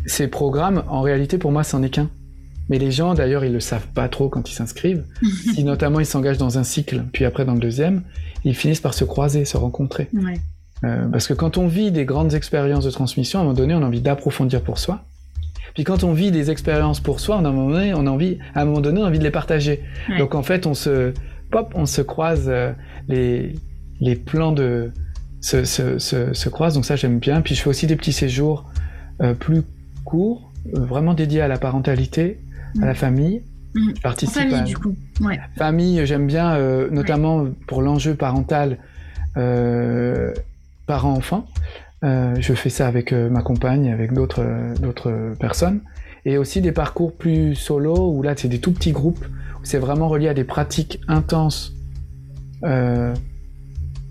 [0.06, 2.10] ces programmes, en réalité, pour moi, c'en est qu'un.
[2.68, 5.04] Mais les gens, d'ailleurs, ils le savent pas trop quand ils s'inscrivent.
[5.54, 8.02] si notamment ils s'engagent dans un cycle, puis après dans le deuxième,
[8.44, 10.08] ils finissent par se croiser, se rencontrer.
[10.12, 10.40] Ouais.
[10.84, 13.74] Euh, parce que quand on vit des grandes expériences de transmission, à un moment donné,
[13.74, 15.04] on a envie d'approfondir pour soi.
[15.74, 18.38] Puis quand on vit des expériences pour soi, à un moment donné, on a envie,
[18.54, 19.82] à un moment donné, on a envie de les partager.
[20.08, 20.18] Ouais.
[20.18, 21.12] Donc en fait, on se,
[21.50, 22.72] pop, on se croise euh,
[23.08, 23.54] les,
[24.00, 24.92] les plans de
[25.40, 27.40] se, se, se, se, croisent, donc ça j'aime bien.
[27.40, 28.70] Puis je fais aussi des petits séjours
[29.20, 29.62] euh, plus
[30.04, 32.40] courts, vraiment dédiés à la parentalité,
[32.82, 32.96] à la mmh.
[32.96, 33.42] famille.
[33.74, 33.90] Mmh.
[33.96, 34.96] Je participe famille, du coup.
[35.20, 35.40] Ouais.
[35.56, 37.52] Famille, j'aime bien, euh, notamment ouais.
[37.66, 38.78] pour l'enjeu parental,
[39.36, 40.32] euh,
[40.86, 41.46] parents-enfants.
[42.04, 44.44] Euh, je fais ça avec ma compagne, avec d'autres
[44.80, 45.80] d'autres personnes.
[46.26, 49.78] Et aussi des parcours plus solo, où là c'est des tout petits groupes, où c'est
[49.78, 51.74] vraiment relié à des pratiques intenses.
[52.62, 53.14] Euh,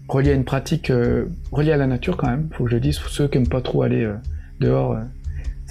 [0.07, 2.81] relié à une pratique euh, reliée à la nature quand même, faut que je le
[2.81, 4.15] dise, pour ceux qui n'aiment pas trop aller euh,
[4.59, 5.01] dehors, euh,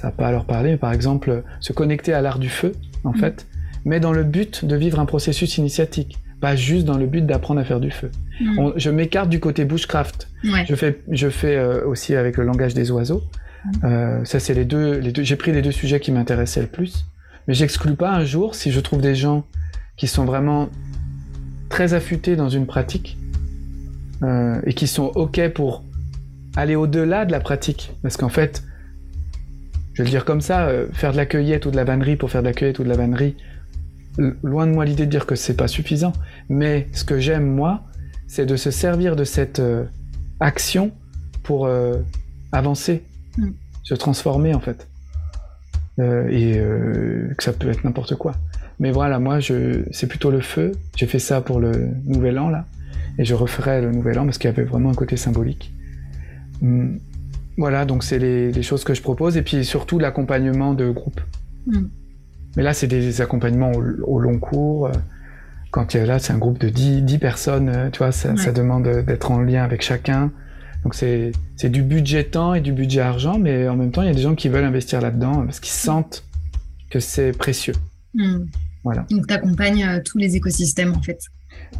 [0.03, 2.73] ça va pas leur parler, mais par exemple, se connecter à l'art du feu,
[3.05, 3.19] en mmh.
[3.19, 3.47] fait,
[3.85, 7.61] mais dans le but de vivre un processus initiatique, pas juste dans le but d'apprendre
[7.61, 8.11] à faire du feu.
[8.41, 8.59] Mmh.
[8.59, 10.29] On, je m'écarte du côté bushcraft.
[10.45, 10.65] Ouais.
[10.69, 13.23] Je fais, je fais euh, aussi avec le langage des oiseaux.
[13.65, 14.25] Mmh.
[14.25, 15.23] ça, c'est les deux, les deux.
[15.23, 17.07] J'ai pris les deux sujets qui m'intéressaient le plus,
[17.47, 19.45] mais j'exclus pas un jour si je trouve des gens
[19.97, 20.69] qui sont vraiment
[21.69, 23.17] très affûtés dans une pratique
[24.25, 25.85] euh, et qui sont OK pour
[26.57, 27.93] aller au-delà de la pratique.
[28.03, 28.65] Parce qu'en fait,
[29.93, 32.17] je vais le dire comme ça, euh, faire de la cueillette ou de la vannerie
[32.17, 33.37] pour faire de la cueillette ou de la vannerie,
[34.43, 36.13] loin de moi l'idée de dire que c'est pas suffisant.
[36.49, 37.83] Mais ce que j'aime, moi,
[38.27, 39.85] c'est de se servir de cette euh,
[40.41, 40.93] action
[41.43, 41.97] pour euh,
[42.53, 43.03] avancer,
[43.39, 43.51] mm.
[43.83, 44.89] se transformer en fait.
[45.99, 46.55] Et
[47.37, 48.33] que ça peut être n'importe quoi.
[48.81, 50.73] Mais voilà, moi, je, c'est plutôt le feu.
[50.97, 52.65] J'ai fait ça pour le nouvel an là
[53.19, 55.73] et je referai le nouvel an parce qu'il y avait vraiment un côté symbolique.
[56.63, 56.99] Hum,
[57.57, 61.21] voilà, donc c'est les, les, choses que je propose et puis surtout l'accompagnement de groupe.
[61.67, 61.87] Mm.
[62.57, 64.91] Mais là, c'est des accompagnements au, au, long cours.
[65.71, 68.13] Quand il y a là, c'est un groupe de 10, 10 personnes, euh, tu vois,
[68.13, 68.37] ça, ouais.
[68.37, 70.31] ça demande d'être en lien avec chacun.
[70.83, 71.33] Donc c'est
[71.65, 74.23] du budget temps et du budget argent, mais en même temps, il y a des
[74.23, 76.25] gens qui veulent investir là-dedans parce qu'ils sentent
[76.91, 77.75] que c'est précieux.
[78.15, 78.45] Mm.
[78.85, 79.07] Voilà.
[79.11, 81.21] Donc tu accompagnes euh, tous les écosystèmes en fait.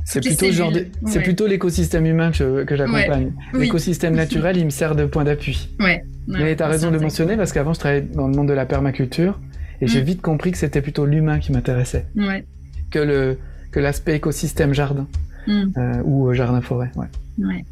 [0.05, 0.87] C'est plutôt, genre de...
[1.07, 1.23] c'est ouais.
[1.23, 3.27] plutôt l'écosystème humain que, que j'accompagne.
[3.27, 3.33] Ouais.
[3.55, 3.61] Oui.
[3.61, 5.69] L'écosystème naturel, il me sert de point d'appui.
[5.81, 6.05] Ouais.
[6.27, 8.53] Mais tu as raison de le mentionner parce qu'avant, je travaillais dans le monde de
[8.53, 9.39] la permaculture
[9.81, 9.89] et mmh.
[9.89, 12.07] j'ai vite compris que c'était plutôt l'humain qui m'intéressait.
[12.91, 13.39] Que le
[13.73, 15.09] que l'aspect écosystème jardin
[15.47, 16.03] hmm.
[16.05, 16.91] ou jardin forêt.
[16.95, 17.65] Ouais.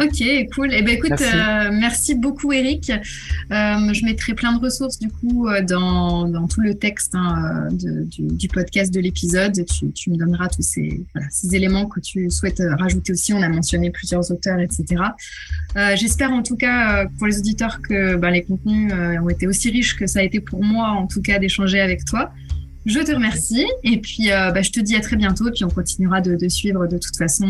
[0.00, 0.22] Ok,
[0.54, 0.72] cool.
[0.72, 2.90] Eh ben écoute, merci, euh, merci beaucoup Eric.
[2.90, 7.66] Euh, je mettrai plein de ressources du coup euh, dans, dans tout le texte hein,
[7.72, 9.64] de, du, du, podcast de l'épisode.
[9.66, 13.32] Tu, tu, me donneras tous ces, voilà, ces, éléments que tu souhaites rajouter aussi.
[13.32, 15.02] On a mentionné plusieurs auteurs, etc.
[15.76, 19.68] Euh, J'espère en tout cas pour les auditeurs que ben, les contenus ont été aussi
[19.68, 22.32] riches que ça a été pour moi en tout cas d'échanger avec toi.
[22.86, 25.48] Je te remercie et puis ben, je te dis à très bientôt.
[25.48, 27.48] Et puis on continuera de, de suivre de toute façon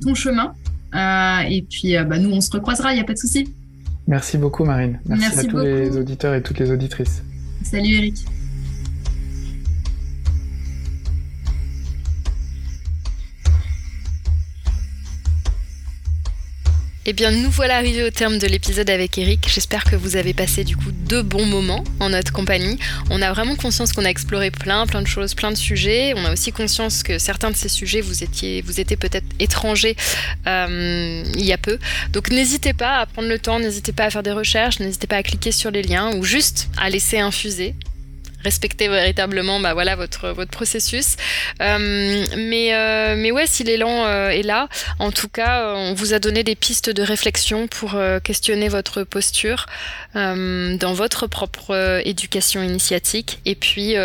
[0.00, 0.54] ton chemin.
[0.94, 3.48] Euh, et puis, euh, bah, nous, on se recroisera, il n'y a pas de souci.
[4.06, 5.00] Merci beaucoup, Marine.
[5.06, 7.22] Merci, à tous les auditeurs et toutes les auditrices.
[7.62, 8.16] Salut, Eric.
[17.06, 19.46] Eh bien, nous voilà arrivés au terme de l'épisode avec Eric.
[19.46, 22.78] J'espère que vous avez passé du coup deux bons moments en notre compagnie.
[23.10, 26.14] On a vraiment conscience qu'on a exploré plein, plein de choses, plein de sujets.
[26.16, 29.96] On a aussi conscience que certains de ces sujets vous étiez, vous étiez peut-être étrangers
[30.46, 31.78] euh, il y a peu.
[32.14, 35.16] Donc, n'hésitez pas à prendre le temps, n'hésitez pas à faire des recherches, n'hésitez pas
[35.16, 37.74] à cliquer sur les liens ou juste à laisser infuser
[38.44, 41.16] respecter véritablement bah, voilà, votre, votre processus.
[41.60, 44.68] Euh, mais, euh, mais ouais, si l'élan euh, est là,
[44.98, 49.66] en tout cas, on vous a donné des pistes de réflexion pour questionner votre posture
[50.14, 53.96] dans votre propre éducation initiatique et puis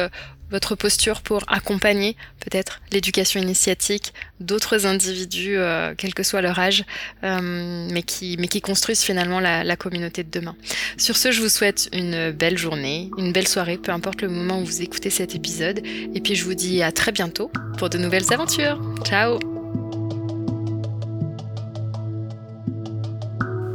[0.52, 6.84] votre posture pour accompagner peut-être l'éducation initiatique d'autres individus, euh, quel que soit leur âge,
[7.24, 10.56] euh, mais, qui, construisent finalement la, communauté de demain.
[10.98, 14.60] Sur ce, je vous souhaite une belle journée, une belle soirée, peu importe le moment
[14.62, 17.98] où vous écoutez cet épisode, et puis je vous dis à très bientôt pour de
[17.98, 18.80] nouvelles aventures.
[19.06, 19.40] Ciao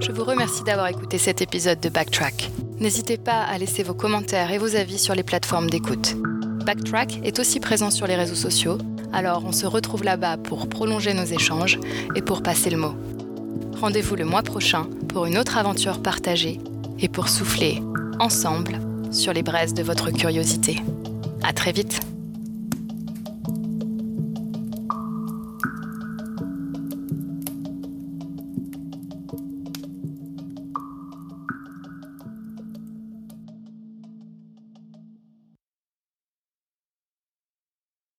[0.00, 2.50] Je vous remercie d'avoir écouté cet épisode de Backtrack.
[2.78, 6.14] N'hésitez pas à laisser vos commentaires et vos avis sur les plateformes d'écoute.
[6.64, 8.78] Backtrack est aussi présent sur les réseaux sociaux,
[9.12, 11.78] alors on se retrouve là-bas pour prolonger nos échanges
[12.14, 12.94] et pour passer le mot.
[13.80, 16.58] Rendez-vous le mois prochain pour une autre aventure partagée
[17.00, 17.82] et pour souffler
[18.18, 18.78] ensemble
[19.10, 20.78] sur les braises de votre curiosité.
[21.42, 22.00] À très vite!